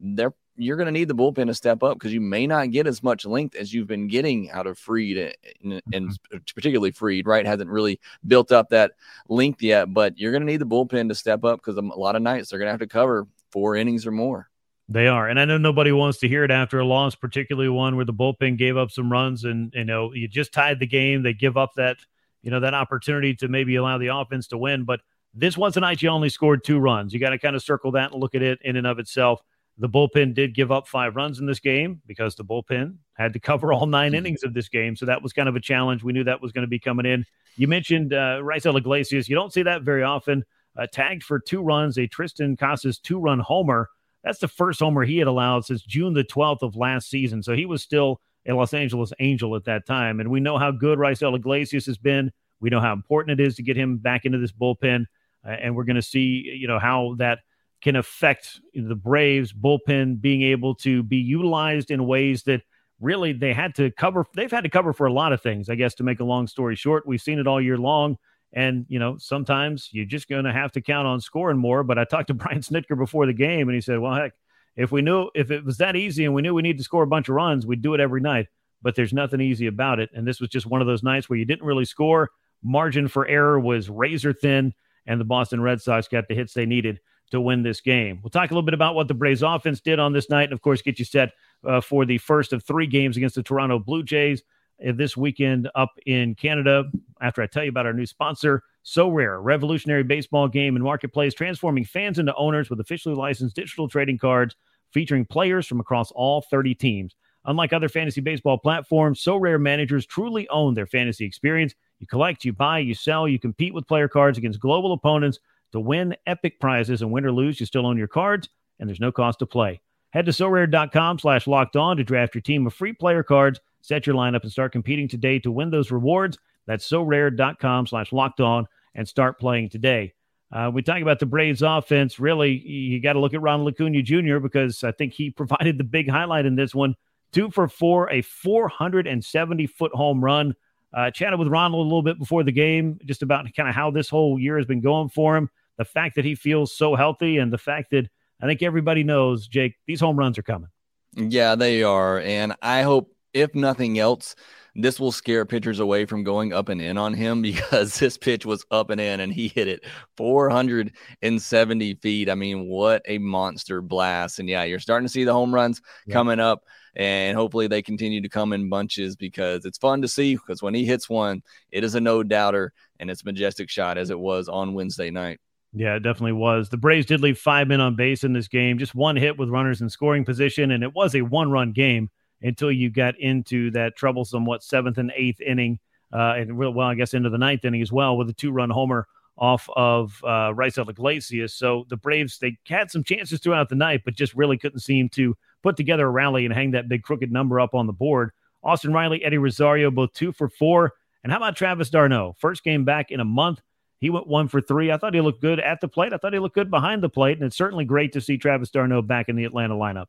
they're 0.00 0.34
you're 0.56 0.76
going 0.76 0.86
to 0.86 0.92
need 0.92 1.08
the 1.08 1.14
bullpen 1.14 1.46
to 1.46 1.54
step 1.54 1.82
up 1.82 1.98
because 1.98 2.12
you 2.12 2.20
may 2.20 2.46
not 2.46 2.70
get 2.70 2.86
as 2.86 3.02
much 3.02 3.24
length 3.24 3.54
as 3.54 3.72
you've 3.72 3.86
been 3.86 4.08
getting 4.08 4.50
out 4.50 4.66
of 4.66 4.78
Fried 4.78 5.16
eh, 5.16 5.32
and, 5.62 5.72
and 5.72 5.82
eh, 5.94 5.98
mm-hmm. 5.98 6.36
Uh, 6.36 6.38
particularly 6.54 6.90
Fried, 6.90 7.26
right? 7.26 7.46
Hasn't 7.46 7.70
really 7.70 8.00
built 8.26 8.52
up 8.52 8.70
that 8.70 8.92
length 9.28 9.62
yet, 9.62 9.92
but 9.92 10.18
you're 10.18 10.32
going 10.32 10.42
to 10.42 10.50
need 10.50 10.58
the 10.58 10.66
bullpen 10.66 11.08
to 11.08 11.14
step 11.14 11.44
up 11.44 11.60
because 11.60 11.76
a 11.76 11.80
lot 11.80 12.16
of 12.16 12.22
nights 12.22 12.50
they're 12.50 12.58
going 12.58 12.66
to 12.66 12.72
have 12.72 12.80
to 12.80 12.86
cover 12.86 13.26
four 13.52 13.76
innings 13.76 14.06
or 14.06 14.12
more. 14.12 14.48
They 14.88 15.08
are. 15.08 15.28
And 15.28 15.40
I 15.40 15.44
know 15.44 15.58
nobody 15.58 15.90
wants 15.90 16.18
to 16.18 16.28
hear 16.28 16.44
it 16.44 16.50
after 16.50 16.78
a 16.78 16.84
loss, 16.84 17.16
particularly 17.16 17.68
one 17.68 17.96
where 17.96 18.04
the 18.04 18.14
bullpen 18.14 18.56
gave 18.56 18.76
up 18.76 18.92
some 18.92 19.10
runs 19.10 19.44
and, 19.44 19.72
you 19.74 19.84
know, 19.84 20.12
you 20.12 20.28
just 20.28 20.52
tied 20.52 20.78
the 20.78 20.86
game. 20.86 21.22
They 21.22 21.32
give 21.32 21.56
up 21.56 21.72
that, 21.76 21.96
you 22.42 22.52
know, 22.52 22.60
that 22.60 22.74
opportunity 22.74 23.34
to 23.36 23.48
maybe 23.48 23.74
allow 23.76 23.98
the 23.98 24.08
offense 24.08 24.46
to 24.48 24.58
win. 24.58 24.84
But 24.84 25.00
this 25.34 25.56
was 25.56 25.76
a 25.76 25.80
night 25.80 26.02
you 26.02 26.08
only 26.08 26.28
scored 26.28 26.62
two 26.62 26.78
runs. 26.78 27.12
You 27.12 27.18
got 27.18 27.30
to 27.30 27.38
kind 27.38 27.56
of 27.56 27.62
circle 27.62 27.92
that 27.92 28.12
and 28.12 28.20
look 28.20 28.36
at 28.36 28.42
it 28.42 28.60
in 28.62 28.76
and 28.76 28.86
of 28.86 28.98
itself. 29.00 29.42
The 29.78 29.88
bullpen 29.88 30.34
did 30.34 30.54
give 30.54 30.72
up 30.72 30.88
five 30.88 31.16
runs 31.16 31.38
in 31.38 31.46
this 31.46 31.60
game 31.60 32.00
because 32.06 32.34
the 32.34 32.44
bullpen 32.44 32.96
had 33.12 33.34
to 33.34 33.38
cover 33.38 33.72
all 33.72 33.86
9 33.86 34.06
mm-hmm. 34.06 34.14
innings 34.14 34.42
of 34.42 34.54
this 34.54 34.68
game. 34.68 34.96
So 34.96 35.04
that 35.06 35.22
was 35.22 35.32
kind 35.32 35.48
of 35.48 35.56
a 35.56 35.60
challenge. 35.60 36.02
We 36.02 36.12
knew 36.12 36.24
that 36.24 36.40
was 36.40 36.52
going 36.52 36.62
to 36.62 36.68
be 36.68 36.78
coming 36.78 37.04
in. 37.04 37.26
You 37.56 37.68
mentioned 37.68 38.12
uh, 38.14 38.40
Raisel 38.42 38.76
Iglesias. 38.78 39.28
You 39.28 39.36
don't 39.36 39.52
see 39.52 39.62
that 39.62 39.82
very 39.82 40.02
often. 40.02 40.44
Uh, 40.78 40.86
tagged 40.90 41.22
for 41.22 41.38
two 41.38 41.62
runs, 41.62 41.98
a 41.98 42.08
Triston 42.08 42.58
Casas 42.58 42.98
two 42.98 43.18
run 43.18 43.38
homer. 43.38 43.88
That's 44.24 44.38
the 44.38 44.48
first 44.48 44.80
homer 44.80 45.04
he 45.04 45.18
had 45.18 45.28
allowed 45.28 45.64
since 45.64 45.82
June 45.82 46.14
the 46.14 46.24
12th 46.24 46.62
of 46.62 46.76
last 46.76 47.08
season. 47.08 47.42
So 47.42 47.54
he 47.54 47.66
was 47.66 47.82
still 47.82 48.20
a 48.46 48.52
Los 48.52 48.74
Angeles 48.74 49.12
Angel 49.20 49.56
at 49.56 49.64
that 49.64 49.86
time. 49.86 50.20
And 50.20 50.30
we 50.30 50.40
know 50.40 50.58
how 50.58 50.70
good 50.70 50.98
Raisel 50.98 51.36
Iglesias 51.36 51.86
has 51.86 51.98
been. 51.98 52.32
We 52.60 52.70
know 52.70 52.80
how 52.80 52.92
important 52.92 53.40
it 53.40 53.46
is 53.46 53.56
to 53.56 53.62
get 53.62 53.76
him 53.76 53.98
back 53.98 54.24
into 54.24 54.38
this 54.38 54.52
bullpen. 54.52 55.04
Uh, 55.46 55.50
and 55.50 55.76
we're 55.76 55.84
going 55.84 55.96
to 55.96 56.02
see, 56.02 56.50
you 56.58 56.66
know, 56.66 56.78
how 56.78 57.14
that– 57.18 57.40
can 57.82 57.96
affect 57.96 58.60
the 58.74 58.94
Braves 58.94 59.52
bullpen 59.52 60.20
being 60.20 60.42
able 60.42 60.74
to 60.76 61.02
be 61.02 61.18
utilized 61.18 61.90
in 61.90 62.06
ways 62.06 62.42
that 62.44 62.62
really 63.00 63.32
they 63.32 63.52
had 63.52 63.74
to 63.76 63.90
cover. 63.90 64.24
They've 64.34 64.50
had 64.50 64.64
to 64.64 64.70
cover 64.70 64.92
for 64.92 65.06
a 65.06 65.12
lot 65.12 65.32
of 65.32 65.42
things, 65.42 65.68
I 65.68 65.74
guess, 65.74 65.94
to 65.96 66.02
make 66.02 66.20
a 66.20 66.24
long 66.24 66.46
story 66.46 66.76
short. 66.76 67.06
We've 67.06 67.20
seen 67.20 67.38
it 67.38 67.46
all 67.46 67.60
year 67.60 67.78
long. 67.78 68.16
And, 68.52 68.86
you 68.88 68.98
know, 68.98 69.18
sometimes 69.18 69.90
you're 69.92 70.06
just 70.06 70.28
going 70.28 70.44
to 70.44 70.52
have 70.52 70.72
to 70.72 70.80
count 70.80 71.06
on 71.06 71.20
scoring 71.20 71.58
more. 71.58 71.82
But 71.84 71.98
I 71.98 72.04
talked 72.04 72.28
to 72.28 72.34
Brian 72.34 72.60
Snitker 72.60 72.96
before 72.96 73.26
the 73.26 73.32
game, 73.32 73.68
and 73.68 73.74
he 73.74 73.80
said, 73.80 73.98
well, 73.98 74.14
heck, 74.14 74.32
if 74.76 74.92
we 74.92 75.02
knew 75.02 75.30
if 75.34 75.50
it 75.50 75.64
was 75.64 75.78
that 75.78 75.96
easy 75.96 76.24
and 76.24 76.34
we 76.34 76.42
knew 76.42 76.54
we 76.54 76.62
need 76.62 76.78
to 76.78 76.84
score 76.84 77.02
a 77.02 77.08
bunch 77.08 77.28
of 77.28 77.34
runs, 77.34 77.66
we'd 77.66 77.82
do 77.82 77.94
it 77.94 78.00
every 78.00 78.20
night. 78.20 78.46
But 78.82 78.94
there's 78.94 79.12
nothing 79.12 79.40
easy 79.40 79.66
about 79.66 80.00
it. 80.00 80.10
And 80.14 80.26
this 80.26 80.40
was 80.40 80.50
just 80.50 80.66
one 80.66 80.80
of 80.80 80.86
those 80.86 81.02
nights 81.02 81.28
where 81.28 81.38
you 81.38 81.44
didn't 81.44 81.66
really 81.66 81.84
score. 81.84 82.30
Margin 82.62 83.08
for 83.08 83.26
error 83.26 83.60
was 83.60 83.90
razor 83.90 84.32
thin, 84.32 84.74
and 85.06 85.20
the 85.20 85.24
Boston 85.24 85.60
Red 85.60 85.80
Sox 85.80 86.08
got 86.08 86.28
the 86.28 86.34
hits 86.34 86.54
they 86.54 86.66
needed 86.66 87.00
to 87.30 87.40
win 87.40 87.62
this 87.62 87.80
game. 87.80 88.20
We'll 88.22 88.30
talk 88.30 88.50
a 88.50 88.54
little 88.54 88.62
bit 88.62 88.74
about 88.74 88.94
what 88.94 89.08
the 89.08 89.14
Braves 89.14 89.42
offense 89.42 89.80
did 89.80 89.98
on 89.98 90.12
this 90.12 90.30
night, 90.30 90.44
and 90.44 90.52
of 90.52 90.62
course, 90.62 90.82
get 90.82 90.98
you 90.98 91.04
set 91.04 91.32
uh, 91.64 91.80
for 91.80 92.04
the 92.04 92.18
first 92.18 92.52
of 92.52 92.62
three 92.62 92.86
games 92.86 93.16
against 93.16 93.34
the 93.34 93.42
Toronto 93.42 93.78
Blue 93.78 94.02
Jays 94.02 94.42
uh, 94.86 94.92
this 94.94 95.16
weekend 95.16 95.68
up 95.74 95.90
in 96.06 96.34
Canada. 96.34 96.84
After 97.20 97.42
I 97.42 97.46
tell 97.46 97.64
you 97.64 97.70
about 97.70 97.86
our 97.86 97.92
new 97.92 98.06
sponsor, 98.06 98.62
So 98.82 99.10
Sorare, 99.10 99.42
revolutionary 99.42 100.04
baseball 100.04 100.48
game 100.48 100.76
and 100.76 100.84
marketplace, 100.84 101.34
transforming 101.34 101.84
fans 101.84 102.18
into 102.18 102.34
owners 102.34 102.70
with 102.70 102.80
officially 102.80 103.14
licensed 103.14 103.56
digital 103.56 103.88
trading 103.88 104.18
cards 104.18 104.54
featuring 104.92 105.24
players 105.24 105.66
from 105.66 105.80
across 105.80 106.12
all 106.12 106.42
30 106.42 106.74
teams. 106.74 107.16
Unlike 107.46 107.72
other 107.72 107.88
fantasy 107.88 108.20
baseball 108.20 108.58
platforms, 108.58 109.22
Sorare 109.22 109.60
managers 109.60 110.04
truly 110.04 110.48
own 110.48 110.74
their 110.74 110.86
fantasy 110.86 111.24
experience. 111.24 111.74
You 112.00 112.06
collect, 112.06 112.44
you 112.44 112.52
buy, 112.52 112.80
you 112.80 112.94
sell, 112.94 113.28
you 113.28 113.38
compete 113.38 113.72
with 113.72 113.86
player 113.86 114.08
cards 114.08 114.36
against 114.36 114.60
global 114.60 114.92
opponents 114.92 115.38
to 115.72 115.80
win 115.80 116.16
epic 116.26 116.60
prizes 116.60 117.02
and 117.02 117.10
win 117.10 117.24
or 117.24 117.32
lose, 117.32 117.60
you 117.60 117.66
still 117.66 117.86
own 117.86 117.98
your 117.98 118.08
cards, 118.08 118.48
and 118.78 118.88
there's 118.88 119.00
no 119.00 119.12
cost 119.12 119.38
to 119.40 119.46
play. 119.46 119.80
Head 120.10 120.26
to 120.26 120.32
sorare.com 120.32 121.18
slash 121.18 121.46
locked 121.46 121.76
on 121.76 121.96
to 121.96 122.04
draft 122.04 122.34
your 122.34 122.42
team 122.42 122.66
of 122.66 122.74
free 122.74 122.92
player 122.92 123.22
cards, 123.22 123.60
set 123.82 124.06
your 124.06 124.16
lineup, 124.16 124.42
and 124.42 124.52
start 124.52 124.72
competing 124.72 125.08
today 125.08 125.38
to 125.40 125.50
win 125.50 125.70
those 125.70 125.90
rewards. 125.90 126.38
That's 126.66 126.88
sorare.com 126.88 127.86
slash 127.86 128.12
locked 128.12 128.40
on 128.40 128.66
and 128.94 129.08
start 129.08 129.38
playing 129.38 129.70
today. 129.70 130.14
Uh, 130.52 130.70
we 130.72 130.82
talk 130.82 131.02
about 131.02 131.18
the 131.18 131.26
Braves 131.26 131.62
offense. 131.62 132.20
Really, 132.20 132.52
you 132.52 133.00
got 133.00 133.14
to 133.14 133.20
look 133.20 133.34
at 133.34 133.42
Ronald 133.42 133.74
Acuña 133.74 134.02
Jr. 134.02 134.38
because 134.38 134.84
I 134.84 134.92
think 134.92 135.12
he 135.12 135.30
provided 135.36 135.78
the 135.78 135.84
big 135.84 136.08
highlight 136.08 136.46
in 136.46 136.56
this 136.56 136.74
one. 136.74 136.94
Two 137.32 137.50
for 137.50 137.68
four, 137.68 138.10
a 138.10 138.22
470 138.22 139.66
foot 139.66 139.92
home 139.92 140.24
run. 140.24 140.54
Uh, 140.96 141.10
chatted 141.10 141.38
with 141.38 141.48
Ronald 141.48 141.80
a 141.80 141.82
little 141.82 142.02
bit 142.02 142.18
before 142.18 142.42
the 142.42 142.52
game, 142.52 142.98
just 143.04 143.22
about 143.22 143.46
kind 143.54 143.68
of 143.68 143.74
how 143.74 143.90
this 143.90 144.08
whole 144.08 144.38
year 144.38 144.56
has 144.56 144.64
been 144.64 144.80
going 144.80 145.10
for 145.10 145.36
him. 145.36 145.50
The 145.76 145.84
fact 145.84 146.14
that 146.14 146.24
he 146.24 146.34
feels 146.34 146.74
so 146.74 146.94
healthy, 146.94 147.36
and 147.36 147.52
the 147.52 147.58
fact 147.58 147.90
that 147.90 148.08
I 148.40 148.46
think 148.46 148.62
everybody 148.62 149.04
knows, 149.04 149.46
Jake, 149.46 149.74
these 149.86 150.00
home 150.00 150.18
runs 150.18 150.38
are 150.38 150.42
coming. 150.42 150.70
Yeah, 151.12 151.54
they 151.54 151.82
are. 151.82 152.18
And 152.20 152.54
I 152.62 152.80
hope, 152.80 153.14
if 153.34 153.54
nothing 153.54 153.98
else, 153.98 154.36
this 154.76 155.00
will 155.00 155.12
scare 155.12 155.44
pitchers 155.44 155.80
away 155.80 156.04
from 156.04 156.24
going 156.24 156.52
up 156.52 156.68
and 156.68 156.80
in 156.80 156.98
on 156.98 157.14
him 157.14 157.42
because 157.42 157.98
this 157.98 158.16
pitch 158.16 158.46
was 158.46 158.64
up 158.70 158.90
and 158.90 159.00
in 159.00 159.20
and 159.20 159.32
he 159.32 159.48
hit 159.48 159.68
it 159.68 159.84
470 160.16 161.94
feet. 161.94 162.30
I 162.30 162.34
mean, 162.34 162.66
what 162.66 163.02
a 163.06 163.18
monster 163.18 163.80
blast. 163.80 164.38
And 164.38 164.48
yeah, 164.48 164.64
you're 164.64 164.80
starting 164.80 165.06
to 165.06 165.12
see 165.12 165.24
the 165.24 165.32
home 165.32 165.54
runs 165.54 165.80
yeah. 166.06 166.12
coming 166.12 166.40
up 166.40 166.64
and 166.94 167.36
hopefully 167.36 167.66
they 167.66 167.82
continue 167.82 168.22
to 168.22 168.28
come 168.28 168.52
in 168.52 168.70
bunches 168.70 169.16
because 169.16 169.64
it's 169.64 169.78
fun 169.78 170.02
to 170.02 170.08
see 170.08 170.34
because 170.34 170.62
when 170.62 170.74
he 170.74 170.84
hits 170.84 171.08
one, 171.08 171.42
it 171.70 171.84
is 171.84 171.94
a 171.94 172.00
no 172.00 172.22
doubter 172.22 172.72
and 172.98 173.10
it's 173.10 173.24
majestic 173.24 173.68
shot 173.68 173.98
as 173.98 174.10
it 174.10 174.18
was 174.18 174.48
on 174.48 174.74
Wednesday 174.74 175.10
night. 175.10 175.38
Yeah, 175.74 175.96
it 175.96 176.00
definitely 176.00 176.32
was. 176.32 176.70
The 176.70 176.78
Braves 176.78 177.04
did 177.04 177.20
leave 177.20 177.38
five 177.38 177.68
men 177.68 177.82
on 177.82 177.96
base 177.96 178.24
in 178.24 178.32
this 178.32 178.48
game, 178.48 178.78
just 178.78 178.94
one 178.94 179.14
hit 179.14 179.38
with 179.38 179.50
runners 179.50 179.82
in 179.82 179.90
scoring 179.90 180.24
position, 180.24 180.70
and 180.70 180.82
it 180.82 180.94
was 180.94 181.14
a 181.14 181.20
one 181.20 181.50
run 181.50 181.72
game 181.72 182.08
until 182.42 182.70
you 182.70 182.90
got 182.90 183.18
into 183.18 183.70
that 183.72 183.96
troublesome, 183.96 184.44
what, 184.44 184.62
seventh 184.62 184.98
and 184.98 185.12
eighth 185.16 185.40
inning, 185.40 185.78
uh, 186.12 186.34
and 186.36 186.56
well, 186.56 186.80
I 186.80 186.94
guess 186.94 187.14
into 187.14 187.30
the 187.30 187.38
ninth 187.38 187.64
inning 187.64 187.82
as 187.82 187.92
well 187.92 188.16
with 188.16 188.28
a 188.28 188.32
two 188.32 188.50
run 188.50 188.70
homer 188.70 189.06
off 189.38 189.68
of 189.76 190.20
uh, 190.24 190.52
Raisel 190.52 190.88
Iglesias. 190.88 191.54
So 191.54 191.84
the 191.88 191.96
Braves, 191.96 192.38
they 192.38 192.58
had 192.66 192.90
some 192.90 193.04
chances 193.04 193.40
throughout 193.40 193.68
the 193.68 193.74
night, 193.74 194.02
but 194.04 194.14
just 194.14 194.34
really 194.34 194.56
couldn't 194.56 194.80
seem 194.80 195.08
to 195.10 195.36
put 195.62 195.76
together 195.76 196.06
a 196.06 196.10
rally 196.10 196.44
and 196.44 196.54
hang 196.54 196.70
that 196.70 196.88
big 196.88 197.02
crooked 197.02 197.30
number 197.30 197.60
up 197.60 197.74
on 197.74 197.86
the 197.86 197.92
board. 197.92 198.30
Austin 198.62 198.92
Riley, 198.92 199.22
Eddie 199.24 199.38
Rosario, 199.38 199.90
both 199.90 200.12
two 200.12 200.32
for 200.32 200.48
four. 200.48 200.92
And 201.22 201.32
how 201.32 201.38
about 201.38 201.56
Travis 201.56 201.90
d'Arnaud? 201.90 202.36
First 202.38 202.64
game 202.64 202.84
back 202.84 203.10
in 203.10 203.20
a 203.20 203.24
month. 203.24 203.60
He 203.98 204.10
went 204.10 204.26
one 204.26 204.48
for 204.48 204.60
three. 204.60 204.92
I 204.92 204.96
thought 204.96 205.14
he 205.14 205.20
looked 205.20 205.40
good 205.40 205.58
at 205.58 205.80
the 205.80 205.88
plate. 205.88 206.12
I 206.12 206.18
thought 206.18 206.32
he 206.32 206.38
looked 206.38 206.54
good 206.54 206.70
behind 206.70 207.02
the 207.02 207.08
plate. 207.08 207.38
And 207.38 207.46
it's 207.46 207.56
certainly 207.56 207.84
great 207.84 208.12
to 208.12 208.20
see 208.20 208.36
Travis 208.36 208.70
d'Arnaud 208.70 209.02
back 209.02 209.28
in 209.28 209.36
the 209.36 209.44
Atlanta 209.44 209.74
lineup. 209.74 210.06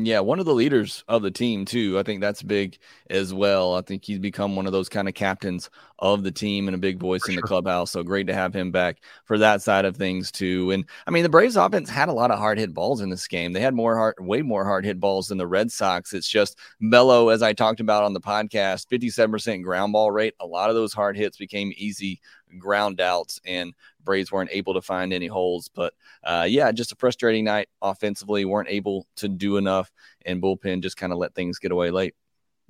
Yeah, 0.00 0.20
one 0.20 0.38
of 0.38 0.46
the 0.46 0.54
leaders 0.54 1.02
of 1.08 1.22
the 1.22 1.30
team 1.30 1.64
too. 1.64 1.98
I 1.98 2.04
think 2.04 2.20
that's 2.20 2.40
big 2.40 2.78
as 3.10 3.34
well. 3.34 3.74
I 3.74 3.80
think 3.80 4.04
he's 4.04 4.20
become 4.20 4.54
one 4.54 4.66
of 4.66 4.72
those 4.72 4.88
kind 4.88 5.08
of 5.08 5.14
captains 5.14 5.70
of 5.98 6.22
the 6.22 6.30
team 6.30 6.68
and 6.68 6.74
a 6.76 6.78
big 6.78 7.00
voice 7.00 7.22
for 7.22 7.30
in 7.30 7.34
sure. 7.34 7.42
the 7.42 7.48
clubhouse. 7.48 7.90
So 7.90 8.04
great 8.04 8.28
to 8.28 8.34
have 8.34 8.54
him 8.54 8.70
back 8.70 8.98
for 9.24 9.38
that 9.38 9.60
side 9.60 9.84
of 9.84 9.96
things 9.96 10.30
too. 10.30 10.70
And 10.70 10.84
I 11.08 11.10
mean, 11.10 11.24
the 11.24 11.28
Braves 11.28 11.56
offense 11.56 11.90
had 11.90 12.08
a 12.08 12.12
lot 12.12 12.30
of 12.30 12.38
hard 12.38 12.58
hit 12.58 12.72
balls 12.72 13.00
in 13.00 13.10
this 13.10 13.26
game. 13.26 13.52
They 13.52 13.60
had 13.60 13.74
more 13.74 13.96
hard, 13.96 14.14
way 14.20 14.40
more 14.40 14.64
hard 14.64 14.84
hit 14.84 15.00
balls 15.00 15.28
than 15.28 15.38
the 15.38 15.48
Red 15.48 15.72
Sox. 15.72 16.12
It's 16.12 16.28
just 16.28 16.56
Bello, 16.80 17.30
as 17.30 17.42
I 17.42 17.52
talked 17.52 17.80
about 17.80 18.04
on 18.04 18.12
the 18.12 18.20
podcast, 18.20 18.86
57% 18.86 19.64
ground 19.64 19.92
ball 19.92 20.12
rate. 20.12 20.34
A 20.38 20.46
lot 20.46 20.70
of 20.70 20.76
those 20.76 20.92
hard 20.92 21.16
hits 21.16 21.38
became 21.38 21.72
easy 21.76 22.20
ground 22.58 23.00
outs 23.00 23.40
and 23.44 23.74
Braves 24.04 24.32
weren't 24.32 24.50
able 24.52 24.74
to 24.74 24.80
find 24.80 25.12
any 25.12 25.26
holes. 25.26 25.68
But 25.68 25.94
uh, 26.24 26.46
yeah, 26.48 26.72
just 26.72 26.92
a 26.92 26.96
frustrating 26.96 27.44
night 27.44 27.68
offensively. 27.82 28.44
weren't 28.44 28.70
able 28.70 29.06
to 29.16 29.28
do 29.28 29.56
enough, 29.56 29.92
and 30.24 30.42
bullpen 30.42 30.82
just 30.82 30.96
kind 30.96 31.12
of 31.12 31.18
let 31.18 31.34
things 31.34 31.58
get 31.58 31.72
away 31.72 31.90
late. 31.90 32.14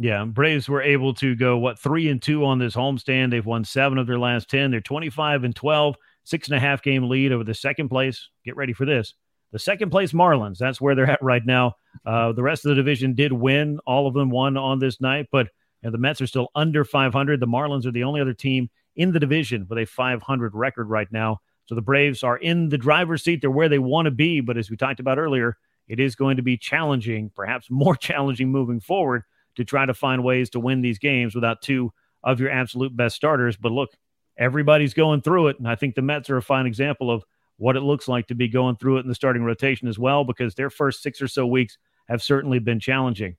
Yeah, 0.01 0.25
Braves 0.25 0.69
were 0.69 0.83
able 0.83 1.15
to 1.15 1.35
go 1.35 1.59
what 1.59 1.79
three 1.79 2.09
and 2.09 2.23
two 2.23 2.45
on 2.45 2.59
this 2.59 2.75
homestand. 2.75 3.31
They've 3.31 3.45
won 3.45 3.65
seven 3.65 3.99
of 3.99 4.07
their 4.07 4.19
last 4.19 4.49
ten. 4.49 4.71
They're 4.71 4.81
twenty-five 4.81 5.45
and 5.45 5.55
twelve, 5.55 5.97
six 6.25 6.49
and 6.49 6.57
a 6.57 6.61
half 6.61 6.83
game 6.83 7.09
lead 7.09 7.33
over 7.33 7.45
the 7.45 7.55
second 7.55 7.89
place. 7.89 8.29
Get 8.45 8.57
ready 8.57 8.73
for 8.73 8.85
this. 8.85 9.15
The 9.51 9.59
second 9.59 9.91
place 9.91 10.13
Marlins. 10.13 10.59
That's 10.59 10.81
where 10.81 10.95
they're 10.95 11.11
at 11.11 11.23
right 11.23 11.45
now. 11.45 11.75
Uh, 12.05 12.33
the 12.33 12.43
rest 12.43 12.65
of 12.65 12.71
the 12.71 12.75
division 12.75 13.15
did 13.15 13.33
win. 13.33 13.81
All 13.87 14.07
of 14.07 14.15
them 14.15 14.31
won 14.31 14.57
on 14.57 14.79
this 14.79 15.01
night, 15.01 15.29
but 15.33 15.49
you 15.83 15.89
know, 15.89 15.91
the 15.91 15.99
Mets 15.99 16.21
are 16.21 16.27
still 16.27 16.49
under 16.55 16.85
500. 16.85 17.41
The 17.41 17.47
Marlins 17.47 17.87
are 17.87 17.93
the 17.93 18.05
only 18.05 18.21
other 18.21 18.35
team 18.35 18.69
in 18.99 19.13
the 19.13 19.21
division 19.21 19.65
with 19.71 19.79
a 19.79 19.87
500 19.87 20.55
record 20.55 20.91
right 20.91 21.11
now. 21.11 21.39
So 21.65 21.75
the 21.75 21.81
Braves 21.81 22.23
are 22.23 22.37
in 22.37 22.69
the 22.69 22.77
driver's 22.77 23.23
seat. 23.23 23.41
They're 23.41 23.51
where 23.51 23.69
they 23.69 23.79
want 23.79 24.07
to 24.07 24.11
be. 24.11 24.41
But 24.41 24.59
as 24.59 24.71
we 24.71 24.77
talked 24.77 25.01
about 25.01 25.19
earlier, 25.19 25.57
it 25.87 26.01
is 26.01 26.17
going 26.17 26.37
to 26.37 26.43
be 26.43 26.59
challenging, 26.59 27.31
perhaps 27.35 27.69
more 27.71 27.97
challenging 27.97 28.51
moving 28.51 28.81
forward 28.81 29.23
to 29.57 29.65
try 29.65 29.87
to 29.87 29.95
find 29.95 30.23
ways 30.23 30.51
to 30.51 30.61
win 30.61 30.83
these 30.83 30.99
games 30.99 31.35
without 31.35 31.63
two 31.63 31.93
of 32.23 32.41
your 32.41 32.51
absolute 32.51 32.95
best 32.97 33.17
starters. 33.17 33.57
But 33.57 33.73
look, 33.73 33.91
everybody's 34.37 34.95
going 34.95 35.23
through 35.23 35.49
it. 35.49 35.59
And 35.59 35.69
I 35.69 35.77
think 35.77 35.95
the 35.95 36.03
Mets 36.03 36.29
are 36.29 36.37
a 36.37 36.43
fine 36.43 36.67
example 36.67 37.11
of 37.11 37.25
what 37.57 37.77
it 37.77 37.81
looks 37.81 38.09
like 38.09 38.29
to 38.29 38.35
be 38.35 38.49
going 38.49 38.77
through 38.77 38.99
it 38.99 39.01
in 39.01 39.09
the 39.09 39.15
starting 39.15 39.43
rotation 39.43 39.89
as 39.89 39.99
well, 39.99 40.25
because 40.25 40.55
their 40.55 40.71
first 40.71 41.03
six 41.03 41.23
or 41.23 41.29
so 41.29 41.47
weeks 41.47 41.79
have 42.09 42.23
certainly 42.23 42.59
been 42.59 42.81
challenging. 42.81 43.37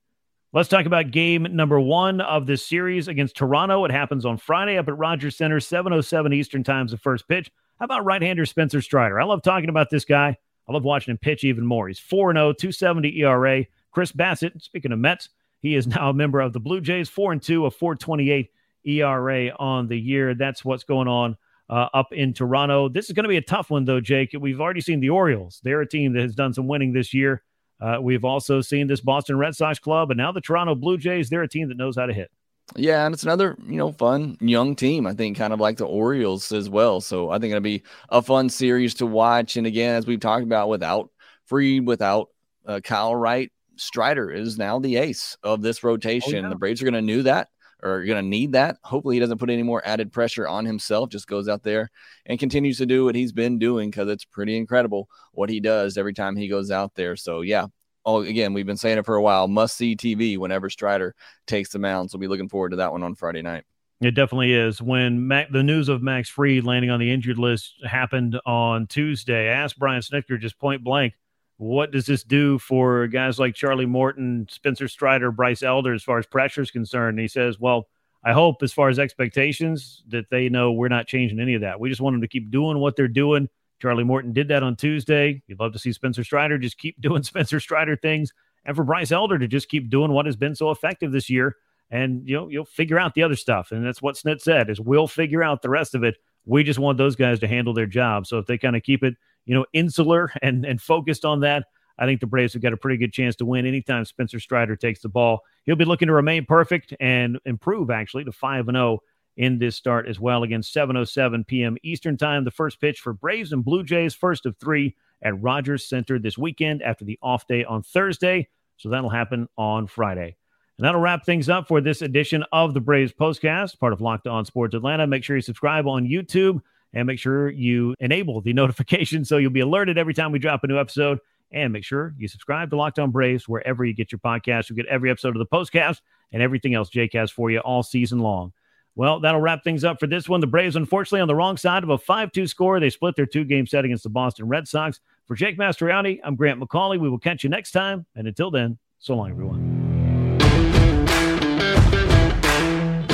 Let's 0.52 0.68
talk 0.68 0.88
about 0.88 1.12
game 1.12 1.46
number 1.52 1.80
one 1.80 2.22
of 2.22 2.48
this 2.48 2.66
series 2.66 3.08
against 3.08 3.38
Toronto. 3.38 3.86
It 3.86 3.92
happens 3.92 4.26
on 4.26 4.38
Friday 4.38 4.80
up 4.80 4.88
at 4.88 4.98
Rogers 4.98 5.38
Center, 5.38 5.60
7.07 5.60 6.34
Eastern 6.34 6.64
Time's 6.64 6.90
the 6.90 6.98
first 6.98 7.28
pitch. 7.28 7.52
How 7.78 7.86
about 7.86 8.04
right-hander 8.04 8.48
Spencer 8.48 8.82
Strider? 8.82 9.22
I 9.22 9.26
love 9.26 9.44
talking 9.44 9.70
about 9.70 9.92
this 9.92 10.06
guy. 10.06 10.36
I 10.68 10.74
love 10.74 10.84
watching 10.84 11.12
him 11.12 11.20
pitch 11.20 11.44
even 11.44 11.68
more. 11.68 11.88
He's 11.88 12.00
4 12.00 12.34
0, 12.34 12.54
270 12.54 13.20
ERA. 13.20 13.64
Chris 13.92 14.12
Bassitt, 14.12 14.60
speaking 14.64 14.92
of 14.92 14.98
Mets, 14.98 15.30
he 15.60 15.76
is 15.76 15.86
now 15.88 16.10
a 16.10 16.14
member 16.16 16.40
of 16.40 16.52
the 16.52 16.60
Blue 16.60 16.82
Jays, 16.82 17.12
4-2, 17.12 17.68
a 17.68 17.70
428 17.70 18.50
ERA 18.86 19.56
on 19.60 19.88
the 19.88 20.00
year. 20.00 20.34
That's 20.34 20.66
what's 20.66 20.84
going 20.84 21.08
on 21.08 21.38
uh, 21.70 21.90
up 21.94 22.12
in 22.12 22.34
Toronto. 22.34 22.90
This 22.90 23.06
is 23.06 23.12
going 23.12 23.26
to 23.26 23.30
be 23.30 23.38
a 23.38 23.42
tough 23.42 23.70
one, 23.70 23.86
though, 23.86 24.02
Jake. 24.02 24.32
We've 24.34 24.60
already 24.60 24.82
seen 24.82 25.00
the 25.00 25.12
Orioles. 25.12 25.62
They're 25.64 25.82
a 25.82 25.88
team 25.88 26.14
that 26.14 26.24
has 26.24 26.34
done 26.34 26.56
some 26.56 26.68
winning 26.68 26.92
this 26.92 27.14
year. 27.14 27.44
Uh, 27.80 27.98
we've 28.02 28.26
also 28.26 28.62
seen 28.62 28.88
this 28.88 29.02
Boston 29.02 29.38
Red 29.38 29.56
Sox 29.56 29.80
club, 29.80 30.12
and 30.12 30.18
now 30.18 30.32
the 30.32 30.42
Toronto 30.42 30.76
Blue 30.76 30.98
Jays. 30.98 31.30
They're 31.30 31.44
a 31.44 31.48
team 31.48 31.70
that 31.70 31.78
knows 31.78 31.96
how 31.96 32.06
to 32.06 32.14
hit. 32.14 32.30
Yeah, 32.76 33.06
and 33.06 33.14
it's 33.14 33.24
another, 33.24 33.58
you 33.66 33.78
know, 33.78 33.92
fun 33.92 34.38
young 34.42 34.76
team. 34.76 35.08
I 35.08 35.14
think 35.14 35.38
kind 35.38 35.54
of 35.54 35.60
like 35.60 35.78
the 35.78 35.88
Orioles 35.88 36.52
as 36.52 36.70
well. 36.70 37.02
So 37.02 37.32
I 37.32 37.40
think 37.40 37.52
it'll 37.52 37.62
be 37.62 37.84
a 38.10 38.22
fun 38.22 38.50
series 38.50 38.94
to 38.96 39.06
watch. 39.06 39.58
And 39.58 39.66
again, 39.66 39.96
as 39.96 40.06
we've 40.06 40.20
talked 40.20 40.44
about, 40.44 40.70
without 40.70 41.10
Fried, 41.46 41.88
without 41.88 42.30
uh, 42.68 42.80
Kyle 42.84 43.16
Wright, 43.16 43.52
Strider 43.76 44.30
is 44.30 44.58
now 44.58 44.78
the 44.78 44.98
ace 44.98 45.36
of 45.42 45.62
this 45.62 45.84
rotation. 45.84 46.36
Oh, 46.36 46.42
yeah. 46.42 46.50
The 46.50 46.56
Braves 46.58 46.82
are 46.82 46.86
going 46.86 46.94
to 46.94 47.02
know 47.02 47.24
that 47.24 47.48
or 47.82 48.04
going 48.04 48.24
to 48.24 48.28
need 48.28 48.54
that. 48.54 48.78
Hopefully, 48.84 49.16
he 49.16 49.20
doesn't 49.20 49.38
put 49.38 49.50
any 49.50 49.64
more 49.64 49.82
added 49.86 50.12
pressure 50.12 50.48
on 50.48 50.66
himself. 50.66 51.10
Just 51.10 51.28
goes 51.28 51.48
out 51.48 51.64
there 51.64 51.90
and 52.26 52.40
continues 52.40 52.78
to 52.78 52.86
do 52.86 53.06
what 53.06 53.16
he's 53.16 53.32
been 53.32 53.60
doing 53.60 53.90
because 53.90 54.10
it's 54.10 54.26
pretty 54.26 54.58
incredible 54.58 55.10
what 55.34 55.50
he 55.50 55.60
does 55.60 55.98
every 55.98 56.14
time 56.14 56.36
he 56.36 56.48
goes 56.48 56.72
out 56.72 56.96
there. 56.96 57.16
So 57.16 57.42
yeah, 57.42 57.68
oh, 58.06 58.22
again, 58.22 58.54
we've 58.54 58.66
been 58.66 58.78
saying 58.78 58.98
it 58.98 59.06
for 59.06 59.16
a 59.16 59.22
while. 59.22 59.48
Must 59.48 59.76
see 59.76 59.96
TV 59.96 60.38
whenever 60.38 60.70
Strider 60.70 61.16
takes 61.48 61.70
the 61.70 61.80
mound. 61.80 62.12
So 62.12 62.18
we'll 62.18 62.22
be 62.22 62.28
looking 62.28 62.50
forward 62.50 62.70
to 62.70 62.78
that 62.78 62.92
one 62.92 63.04
on 63.04 63.16
Friday 63.16 63.42
night. 63.42 63.64
It 64.02 64.12
definitely 64.12 64.54
is. 64.54 64.82
When 64.82 65.28
Mac, 65.28 65.52
the 65.52 65.64
news 65.64 65.90
of 65.90 66.02
Max 66.02 66.30
Fried 66.30 66.64
landing 66.64 66.90
on 66.90 67.02
the 67.02 67.12
injured 67.12 67.38
list 67.38 67.74
happened 67.86 68.40
on 68.46 68.88
Tuesday, 68.88 69.50
I 69.50 69.54
asked 69.54 69.78
Brian 69.78 70.02
Snitker 70.02 70.40
just 70.40 70.58
point 70.58 70.84
blank, 70.84 71.16
what 71.60 71.92
does 71.92 72.06
this 72.06 72.24
do 72.24 72.58
for 72.60 73.08
guys 73.08 73.38
like 73.40 73.54
Charlie 73.54 73.86
Morton, 73.86 74.48
Spencer 74.50 74.88
Strider, 74.88 75.32
Bryce 75.32 75.64
Elder 75.64 75.94
as 75.94 76.04
far 76.04 76.18
as 76.18 76.26
pressure 76.26 76.62
is 76.62 76.72
concerned? 76.72 77.18
And 77.18 77.20
he 77.20 77.28
says, 77.28 77.60
well, 77.60 77.88
I 78.24 78.34
hope 78.34 78.64
as 78.64 78.74
far 78.74 78.90
as 78.90 79.00
expectations 79.00 80.04
that 80.10 80.30
they 80.30 80.50
know 80.50 80.72
we're 80.72 80.90
not 80.90 81.08
changing 81.08 81.40
any 81.40 81.54
of 81.54 81.62
that. 81.62 81.80
We 81.80 81.90
just 81.90 82.02
want 82.02 82.16
them 82.16 82.22
to 82.22 82.28
keep 82.28 82.52
doing 82.52 82.80
what 82.80 82.96
they're 82.96 83.08
doing 83.08 83.48
Charlie 83.80 84.04
Morton 84.04 84.34
did 84.34 84.50
that 84.50 84.64
on 84.64 84.76
Tuesday. 84.76 85.42
You'd 85.48 85.60
love 85.60 85.74
to 85.74 85.80
see 85.80 85.94
Spencer 85.94 86.24
Strider 86.24 86.58
just 86.58 86.78
keep 86.78 87.00
doing 87.02 87.24
Spencer 87.24 87.60
Strider 87.60 87.96
things, 87.96 88.34
and 88.66 88.76
for 88.76 88.84
Bryce 88.84 89.12
Elder 89.12 89.40
to 89.40 89.48
just 89.48 89.70
keep 89.70 89.90
doing 89.90 90.12
what 90.12 90.26
has 90.26 90.36
been 90.36 90.56
so 90.56 90.70
effective 90.70 91.12
this 91.12 91.30
year. 91.30 91.56
And 91.92 92.28
you 92.28 92.36
know, 92.36 92.50
you'll 92.50 92.66
figure 92.66 93.00
out 93.00 93.16
the 93.16 93.24
other 93.24 93.36
stuff. 93.36 93.72
And 93.72 93.84
that's 93.84 94.02
what 94.02 94.16
Snit 94.16 94.42
said 94.42 94.70
is 94.70 94.80
we'll 94.80 95.08
figure 95.08 95.42
out 95.42 95.64
the 95.64 95.70
rest 95.70 95.96
of 95.96 96.04
it. 96.04 96.18
We 96.46 96.64
just 96.64 96.78
want 96.78 97.00
those 97.00 97.16
guys 97.16 97.40
to 97.40 97.48
handle 97.48 97.74
their 97.74 97.88
job. 97.88 98.28
So 98.28 98.38
if 98.38 98.46
they 98.46 98.60
kind 98.60 98.76
of 98.76 98.84
keep 98.84 99.04
it, 99.04 99.16
you 99.50 99.56
know, 99.56 99.66
insular 99.74 100.32
and 100.44 100.64
and 100.64 100.80
focused 100.80 101.26
on 101.26 101.40
that, 101.42 101.66
I 101.98 102.06
think 102.06 102.22
the 102.22 102.28
Braves 102.28 102.54
have 102.54 102.62
got 102.62 102.72
a 102.72 102.78
pretty 102.78 102.98
good 102.98 103.12
chance 103.12 103.36
to 103.38 103.46
win 103.46 103.66
anytime 103.66 104.06
Spencer 104.06 104.40
Strider 104.40 104.76
takes 104.76 105.02
the 105.02 105.10
ball. 105.10 105.42
He'll 105.66 105.76
be 105.76 105.86
looking 105.86 106.08
to 106.08 106.14
remain 106.14 106.46
perfect 106.46 106.94
and 107.00 107.40
improve 107.46 107.90
actually 107.90 108.24
to 108.26 108.32
5 108.32 108.68
and 108.70 108.76
0 108.76 109.00
in 109.38 109.58
this 109.58 109.76
start 109.76 110.08
as 110.08 110.20
well 110.20 110.44
against 110.44 110.74
7:07 110.74 111.48
p.m. 111.48 111.78
Eastern 111.82 112.16
Time. 112.16 112.44
The 112.44 112.52
first 112.52 112.80
pitch 112.80 113.00
for 113.00 113.14
Braves 113.14 113.52
and 113.52 113.66
Blue 113.66 113.84
Jays, 113.84 114.14
first 114.14 114.46
of 114.46 114.56
three 114.58 114.96
at 115.24 115.42
Rogers 115.42 115.90
Center 115.90 116.20
this 116.20 116.38
weekend 116.38 116.84
after 116.84 117.04
the 117.04 117.18
off 117.22 117.48
day 117.48 117.66
on 117.66 117.82
Thursday. 117.82 118.48
So 118.78 118.90
that'll 118.90 119.10
happen 119.10 119.50
on 119.58 119.88
Friday. 119.88 120.38
And 120.78 120.86
that'll 120.86 121.02
wrap 121.02 121.26
things 121.26 121.50
up 121.50 121.68
for 121.68 121.82
this 121.82 122.02
edition 122.02 122.46
of 122.54 122.74
the 122.74 122.80
Braves 122.80 123.12
Postcast, 123.12 123.80
part 123.80 123.92
of 123.94 124.00
Locked 124.00 124.28
On 124.28 124.46
Sports 124.46 124.76
Atlanta. 124.76 125.08
Make 125.08 125.26
sure 125.26 125.36
you 125.36 125.42
subscribe 125.42 125.88
on 125.88 126.08
YouTube 126.08 126.62
and 126.94 127.08
make 127.08 127.20
sure 127.20 127.50
you 127.50 127.96
enable 128.00 128.42
the 128.42 128.54
notification 128.62 129.26
so 129.26 129.38
you'll 129.38 129.52
be 129.52 129.60
alerted 129.60 129.98
every 129.98 130.14
time 130.14 130.32
we 130.32 130.40
drop 130.40 130.64
a 130.64 130.68
new 130.68 130.80
episode. 130.80 131.20
And 131.52 131.74
make 131.74 131.84
sure 131.84 132.14
you 132.18 132.28
subscribe 132.28 132.70
to 132.70 132.76
Locked 132.76 133.00
On 133.00 133.10
Braves 133.10 133.48
wherever 133.48 133.84
you 133.84 133.94
get 133.94 134.12
your 134.12 134.20
podcast. 134.20 134.70
You'll 134.70 134.78
get 134.78 134.86
every 134.86 135.10
episode 135.10 135.36
of 135.36 135.40
the 135.40 135.48
postcast 135.48 136.02
and 136.32 136.44
everything 136.44 136.76
else 136.76 136.92
has 137.14 137.32
for 137.32 137.50
you 137.50 137.60
all 137.60 137.82
season 137.82 138.20
long. 138.20 138.54
Well, 138.96 139.20
that'll 139.20 139.42
wrap 139.42 139.64
things 139.64 139.84
up 139.84 140.00
for 140.00 140.08
this 140.08 140.28
one. 140.28 140.42
The 140.42 140.48
Braves, 140.48 140.76
unfortunately, 140.76 141.22
on 141.22 141.28
the 141.28 141.36
wrong 141.36 141.58
side 141.58 141.84
of 141.84 141.90
a 141.90 141.98
5 141.98 142.32
2 142.32 142.46
score. 142.48 142.80
They 142.80 142.90
split 142.90 143.16
their 143.16 143.26
two 143.26 143.46
game 143.46 143.66
set 143.66 143.86
against 143.86 144.04
the 144.04 144.10
Boston 144.10 144.48
Red 144.48 144.68
Sox. 144.68 145.00
For 145.26 145.36
Jake 145.36 145.58
Mastroianni, 145.58 146.20
I'm 146.24 146.36
Grant 146.36 146.60
McAuley. 146.60 147.00
We 147.00 147.10
will 147.10 147.20
catch 147.20 147.44
you 147.44 147.50
next 147.50 147.72
time. 147.72 148.06
And 148.16 148.28
until 148.28 148.52
then, 148.52 148.78
so 149.00 149.16
long, 149.16 149.30
everyone. 149.32 149.69